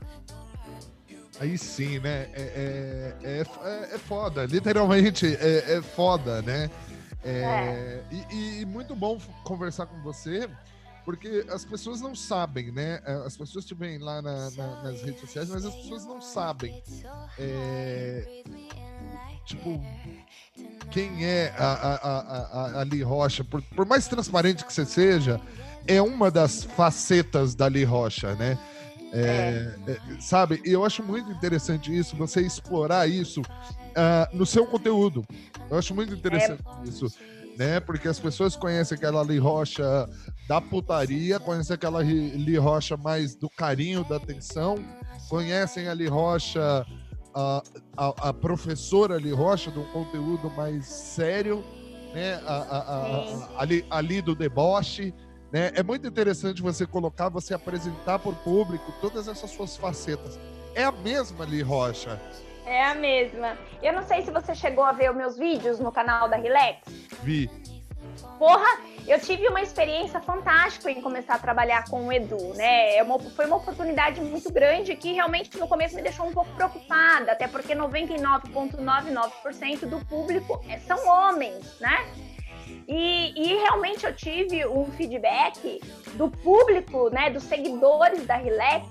Aí 1.40 1.58
sim, 1.58 2.00
né? 2.00 2.30
É, 2.34 3.16
é, 3.24 3.44
é, 3.64 3.96
é 3.96 3.98
foda, 3.98 4.46
literalmente 4.46 5.38
é, 5.40 5.78
é 5.78 5.82
foda, 5.82 6.42
né? 6.42 6.70
É, 7.24 8.02
e, 8.12 8.62
e, 8.62 8.66
muito 8.66 8.96
bom 8.96 9.18
conversar 9.44 9.86
com 9.86 10.02
você, 10.02 10.50
porque 11.10 11.44
as 11.50 11.66
pessoas 11.66 12.02
não 12.02 12.14
sabem, 12.14 12.72
né? 12.72 13.02
É, 13.04 13.14
as 13.26 13.36
pessoas 13.36 13.66
te 13.66 13.74
veem 13.74 13.98
lá 13.98 14.22
na, 14.22 14.52
na, 14.52 14.84
nas 14.84 15.02
redes 15.02 15.22
sociais, 15.22 15.50
mas 15.50 15.66
as 15.66 15.74
pessoas 15.74 16.06
não 16.06 16.22
sabem. 16.22 16.84
É, 17.40 18.44
tipo, 19.44 19.84
quem 20.92 21.26
é 21.26 21.52
a, 21.58 21.66
a, 21.66 22.20
a, 22.20 22.82
a 22.82 22.84
Li 22.84 23.02
Rocha, 23.02 23.44
por, 23.44 23.60
por 23.60 23.88
mais 23.88 24.08
transparente 24.08 24.64
que 24.64 24.72
você 24.72 24.86
seja, 24.86 25.42
é 25.88 26.00
uma 26.00 26.30
das 26.30 26.64
facetas 26.64 27.56
da 27.56 27.68
Li 27.68 27.84
Rocha, 27.84 28.36
né? 28.36 28.60
É, 29.12 29.74
é. 29.88 29.92
É, 29.92 30.22
sabe, 30.22 30.62
eu 30.64 30.86
acho 30.86 31.02
muito 31.02 31.32
interessante 31.32 31.92
isso, 31.92 32.16
você 32.16 32.42
explorar 32.42 33.10
isso 33.10 33.42
uh, 33.42 34.38
no 34.38 34.46
seu 34.46 34.68
conteúdo. 34.68 35.26
Eu 35.72 35.80
acho 35.80 35.96
muito 35.96 36.14
interessante 36.14 36.62
é. 36.86 36.88
isso, 36.88 37.08
né? 37.60 37.82
Porque 37.82 38.08
as 38.08 38.18
pessoas 38.18 38.56
conhecem 38.56 38.98
aquela 38.98 39.22
Li 39.22 39.38
Rocha 39.38 40.08
da 40.48 40.62
putaria, 40.62 41.38
conhecem 41.42 41.74
aquela 41.74 42.02
Li 42.02 42.56
Rocha 42.56 42.96
mais 42.96 43.36
do 43.36 43.50
carinho, 43.50 44.06
da 44.06 44.16
atenção, 44.16 44.78
conhecem 45.28 45.90
a 45.90 45.94
Li 45.94 46.08
Rocha, 46.08 46.86
a, 47.36 47.62
a, 47.98 48.30
a 48.30 48.34
professora 48.34 49.18
Li 49.18 49.34
Rocha, 49.34 49.70
de 49.70 49.78
um 49.78 49.92
conteúdo 49.92 50.50
mais 50.52 50.86
sério, 50.86 51.62
né? 52.14 52.42
A, 52.48 53.50
ali, 53.58 53.86
ali 53.90 54.22
do 54.22 54.34
deboche. 54.34 55.14
Né? 55.52 55.72
É 55.76 55.84
muito 55.84 56.08
interessante 56.08 56.62
você 56.62 56.86
colocar, 56.86 57.28
você 57.28 57.54
apresentar 57.54 58.20
para 58.20 58.32
o 58.32 58.36
público 58.36 58.94
todas 59.02 59.28
essas 59.28 59.52
suas 59.52 59.76
facetas. 59.76 60.40
É 60.74 60.86
a 60.86 60.94
mesma 60.94 61.44
Li 61.44 61.62
Rocha. 61.62 62.18
É 62.66 62.86
a 62.86 62.96
mesma. 62.96 63.58
Eu 63.82 63.92
não 63.92 64.04
sei 64.04 64.22
se 64.22 64.32
você 64.32 64.56
chegou 64.56 64.84
a 64.84 64.94
ver 64.94 65.10
os 65.10 65.18
meus 65.18 65.38
vídeos 65.38 65.80
no 65.80 65.92
canal 65.92 66.30
da 66.30 66.38
Relax. 66.38 66.99
Vi. 67.24 67.50
Porra, 68.38 68.80
eu 69.08 69.20
tive 69.20 69.48
uma 69.48 69.62
experiência 69.62 70.22
fantástica 70.22 70.92
em 70.92 71.02
começar 71.02 71.34
a 71.36 71.40
trabalhar 71.40 71.86
com 71.90 72.08
o 72.08 72.14
Edu, 72.14 72.54
né? 72.56 72.96
É 72.96 73.04
uma, 73.04 73.20
foi 73.20 73.46
uma 73.46 73.58
oportunidade 73.58 74.20
muito 74.22 74.50
grande 74.52 74.96
que 74.96 75.14
realmente 75.14 75.56
no 75.58 75.68
começo 75.68 75.96
me 75.96 76.02
deixou 76.02 76.26
um 76.28 76.32
pouco 76.32 76.50
preocupada, 76.52 77.34
até 77.34 77.48
porque 77.48 77.76
99,99% 77.76 79.86
do 79.88 80.04
público 80.06 80.64
é, 80.70 80.80
são 80.80 81.08
homens, 81.08 81.80
né? 81.80 82.08
E, 82.88 83.34
e, 83.36 83.56
realmente 83.58 84.06
eu 84.06 84.16
tive 84.16 84.66
um 84.66 84.86
feedback 84.92 85.82
do 86.14 86.30
público, 86.30 87.10
né, 87.10 87.30
dos 87.30 87.44
seguidores 87.44 88.26
da 88.26 88.36
Relax, 88.36 88.88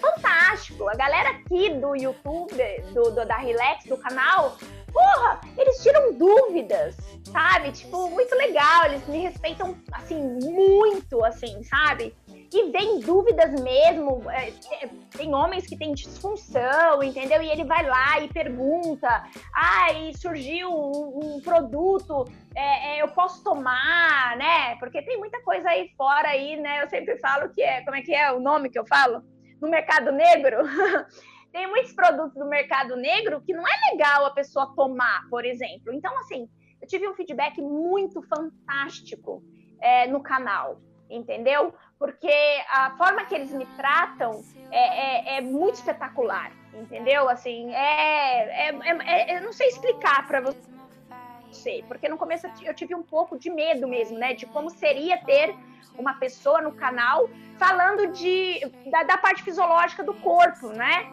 fantástico. 0.00 0.88
A 0.88 0.94
galera 0.94 1.30
aqui 1.30 1.70
do 1.70 1.96
YouTube, 1.96 2.62
do, 2.92 3.10
do, 3.10 3.26
da 3.26 3.36
Relax, 3.36 3.84
do 3.86 3.96
canal, 3.96 4.56
porra, 4.92 5.40
eles 5.56 5.82
tiram 5.82 6.12
dúvidas, 6.14 6.96
sabe? 7.30 7.72
Tipo, 7.72 8.10
muito 8.10 8.34
legal, 8.34 8.86
eles 8.86 9.06
me 9.08 9.18
respeitam, 9.18 9.76
assim, 9.92 10.20
muito, 10.22 11.24
assim, 11.24 11.62
sabe? 11.62 12.14
E 12.52 12.70
vem 12.70 13.00
dúvidas 13.00 13.50
mesmo. 13.62 14.30
É, 14.30 14.50
é, 14.50 14.88
tem 15.16 15.34
homens 15.34 15.66
que 15.66 15.76
têm 15.76 15.94
disfunção, 15.94 17.02
entendeu? 17.02 17.40
E 17.40 17.48
ele 17.48 17.64
vai 17.64 17.84
lá 17.86 18.20
e 18.20 18.28
pergunta: 18.28 19.24
ah, 19.54 19.92
e 19.92 20.14
surgiu 20.18 20.68
um, 20.68 21.36
um 21.36 21.40
produto, 21.40 22.26
é, 22.54 22.98
é, 22.98 23.02
eu 23.02 23.08
posso 23.08 23.42
tomar, 23.42 24.36
né? 24.36 24.76
Porque 24.76 25.00
tem 25.02 25.18
muita 25.18 25.40
coisa 25.42 25.70
aí 25.70 25.90
fora 25.96 26.28
aí, 26.28 26.56
né? 26.56 26.82
Eu 26.82 26.90
sempre 26.90 27.16
falo 27.18 27.48
que 27.48 27.62
é, 27.62 27.82
como 27.84 27.96
é 27.96 28.02
que 28.02 28.14
é 28.14 28.30
o 28.30 28.40
nome 28.40 28.68
que 28.68 28.78
eu 28.78 28.86
falo? 28.86 29.22
No 29.58 29.68
mercado 29.68 30.12
negro. 30.12 30.58
tem 31.52 31.68
muitos 31.68 31.92
produtos 31.92 32.34
do 32.34 32.46
mercado 32.46 32.96
negro 32.96 33.42
que 33.42 33.52
não 33.52 33.64
é 33.66 33.90
legal 33.92 34.26
a 34.26 34.30
pessoa 34.30 34.72
tomar, 34.74 35.28
por 35.28 35.44
exemplo. 35.44 35.92
Então, 35.92 36.16
assim, 36.20 36.48
eu 36.80 36.88
tive 36.88 37.08
um 37.08 37.14
feedback 37.14 37.60
muito 37.60 38.22
fantástico 38.22 39.42
é, 39.80 40.06
no 40.06 40.22
canal, 40.22 40.80
entendeu? 41.10 41.74
porque 42.02 42.34
a 42.68 42.90
forma 42.96 43.24
que 43.26 43.32
eles 43.32 43.52
me 43.52 43.64
tratam 43.76 44.42
é, 44.72 45.36
é, 45.36 45.36
é 45.36 45.40
muito 45.40 45.76
espetacular, 45.76 46.50
entendeu? 46.74 47.28
Assim, 47.28 47.72
é, 47.72 48.70
é, 48.70 48.74
é, 48.74 49.30
é 49.30 49.36
eu 49.36 49.42
não 49.42 49.52
sei 49.52 49.68
explicar 49.68 50.26
para 50.26 50.40
você, 50.40 51.84
porque 51.86 52.08
no 52.08 52.18
começo 52.18 52.48
eu 52.64 52.74
tive 52.74 52.92
um 52.92 53.04
pouco 53.04 53.38
de 53.38 53.48
medo 53.50 53.86
mesmo, 53.86 54.18
né, 54.18 54.34
de 54.34 54.46
como 54.46 54.68
seria 54.68 55.16
ter 55.18 55.54
uma 55.96 56.14
pessoa 56.14 56.60
no 56.60 56.72
canal 56.72 57.30
falando 57.56 58.08
de 58.08 58.58
da, 58.90 59.04
da 59.04 59.16
parte 59.16 59.44
fisiológica 59.44 60.02
do 60.02 60.14
corpo, 60.14 60.70
né? 60.70 61.08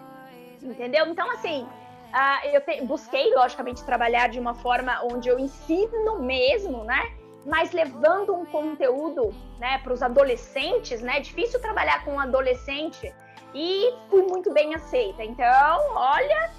Entendeu? 0.61 1.07
Então, 1.07 1.29
assim, 1.31 1.63
uh, 1.63 2.47
eu 2.53 2.61
te, 2.61 2.81
busquei, 2.85 3.33
logicamente, 3.33 3.83
trabalhar 3.83 4.29
de 4.29 4.39
uma 4.39 4.53
forma 4.53 5.01
onde 5.03 5.29
eu 5.29 5.39
ensino 5.39 6.19
mesmo, 6.19 6.83
né? 6.83 7.11
mas 7.45 7.71
levando 7.71 8.33
um 8.33 8.45
conteúdo 8.45 9.33
né, 9.59 9.77
para 9.79 9.93
os 9.93 10.01
adolescentes, 10.01 11.01
né? 11.01 11.17
É 11.17 11.19
difícil 11.21 11.59
trabalhar 11.59 12.03
com 12.03 12.13
um 12.13 12.19
adolescente 12.19 13.13
e 13.53 13.93
fui 14.09 14.23
muito 14.23 14.53
bem 14.53 14.75
aceita. 14.75 15.23
Então, 15.23 15.95
olha, 15.95 16.51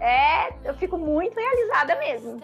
é, 0.00 0.54
eu 0.64 0.74
fico 0.74 0.96
muito 0.96 1.38
realizada 1.38 1.96
mesmo. 1.96 2.40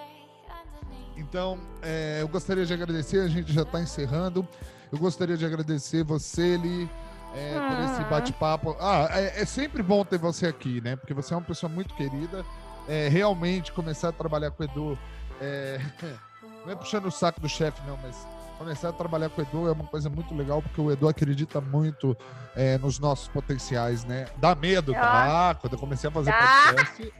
Então, 1.17 1.59
é, 1.81 2.19
eu 2.21 2.29
gostaria 2.29 2.67
de 2.67 2.75
agradecer, 2.75 3.21
a 3.21 3.29
gente 3.29 3.53
já 3.53 3.63
está 3.63 3.81
encerrando. 3.81 4.47
Eu 4.93 4.99
gostaria 4.99 5.37
de 5.37 5.47
agradecer 5.47 6.05
você, 6.05 6.57
Li, 6.57 6.91
é, 7.35 7.53
por 7.53 7.85
esse 7.85 8.03
ah. 8.03 8.09
bate-papo. 8.11 8.77
Ah, 8.81 9.09
é, 9.11 9.43
é, 9.43 9.45
sempre 9.45 9.83
bom 9.83 10.05
ter 10.05 10.19
você 10.19 10.47
aqui, 10.47 10.81
né? 10.81 10.97
Porque 10.97 11.15
você 11.15 11.35
é 11.35 11.37
uma 11.37 11.43
pessoa 11.43 11.71
muito 11.71 11.95
querida. 11.95 12.45
É, 12.89 13.09
realmente, 13.09 13.73
começar 13.73 14.11
a 14.11 14.13
trabalhar 14.13 14.51
com 14.51 14.63
o 14.63 14.67
Edu. 14.67 14.99
É, 15.41 15.81
Não 16.65 16.73
é 16.73 16.77
puxando 16.77 17.07
o 17.07 17.11
saco 17.11 17.41
do 17.41 17.49
chefe, 17.49 17.81
não, 17.87 17.99
mas 18.03 18.27
começar 18.57 18.89
a 18.89 18.93
trabalhar 18.93 19.29
com 19.29 19.43
o 19.43 19.45
Edu 19.45 19.69
é 19.69 19.73
uma 19.73 19.85
coisa 19.85 20.09
muito 20.09 20.35
legal, 20.35 20.63
porque 20.63 20.81
o 20.81 20.91
Edu 20.91 21.09
acredita 21.09 21.61
muito 21.61 22.17
é, 22.57 22.79
nos 22.79 22.99
nossos 22.99 23.29
potenciais, 23.29 24.05
né? 24.05 24.27
Dá 24.39 24.55
medo, 24.55 24.93
tá? 24.93 25.51
Ah, 25.51 25.55
quando 25.55 25.75
eu 25.75 25.79
comecei 25.79 26.09
a 26.09 26.13
fazer 26.13 26.33
podcast. 26.33 27.15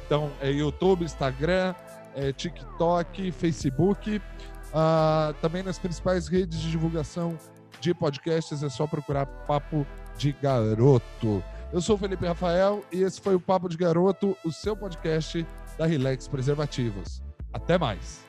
Então, 0.05 0.31
é 0.41 0.51
YouTube, 0.51 1.05
Instagram, 1.05 1.75
é 2.15 2.33
TikTok, 2.33 3.31
Facebook. 3.33 4.21
Uh, 4.69 5.33
também 5.41 5.63
nas 5.63 5.79
principais 5.79 6.29
redes 6.29 6.61
de 6.61 6.71
divulgação 6.71 7.39
de 7.81 7.95
podcasts 7.95 8.63
é 8.63 8.69
só 8.69 8.87
procurar 8.87 9.27
Papo 9.27 9.87
de 10.17 10.33
Garoto. 10.43 11.43
Eu 11.73 11.81
sou 11.81 11.97
o 11.97 11.99
Felipe 11.99 12.27
Rafael 12.27 12.85
e 12.93 13.03
esse 13.03 13.21
foi 13.21 13.35
o 13.35 13.41
Papo 13.41 13.69
de 13.69 13.77
Garoto, 13.77 14.37
o 14.45 14.53
seu 14.53 14.77
podcast 14.77 15.47
da 15.77 15.87
Relax 15.87 16.29
Preservativos. 16.29 17.23
Até 17.53 17.79
mais! 17.79 18.25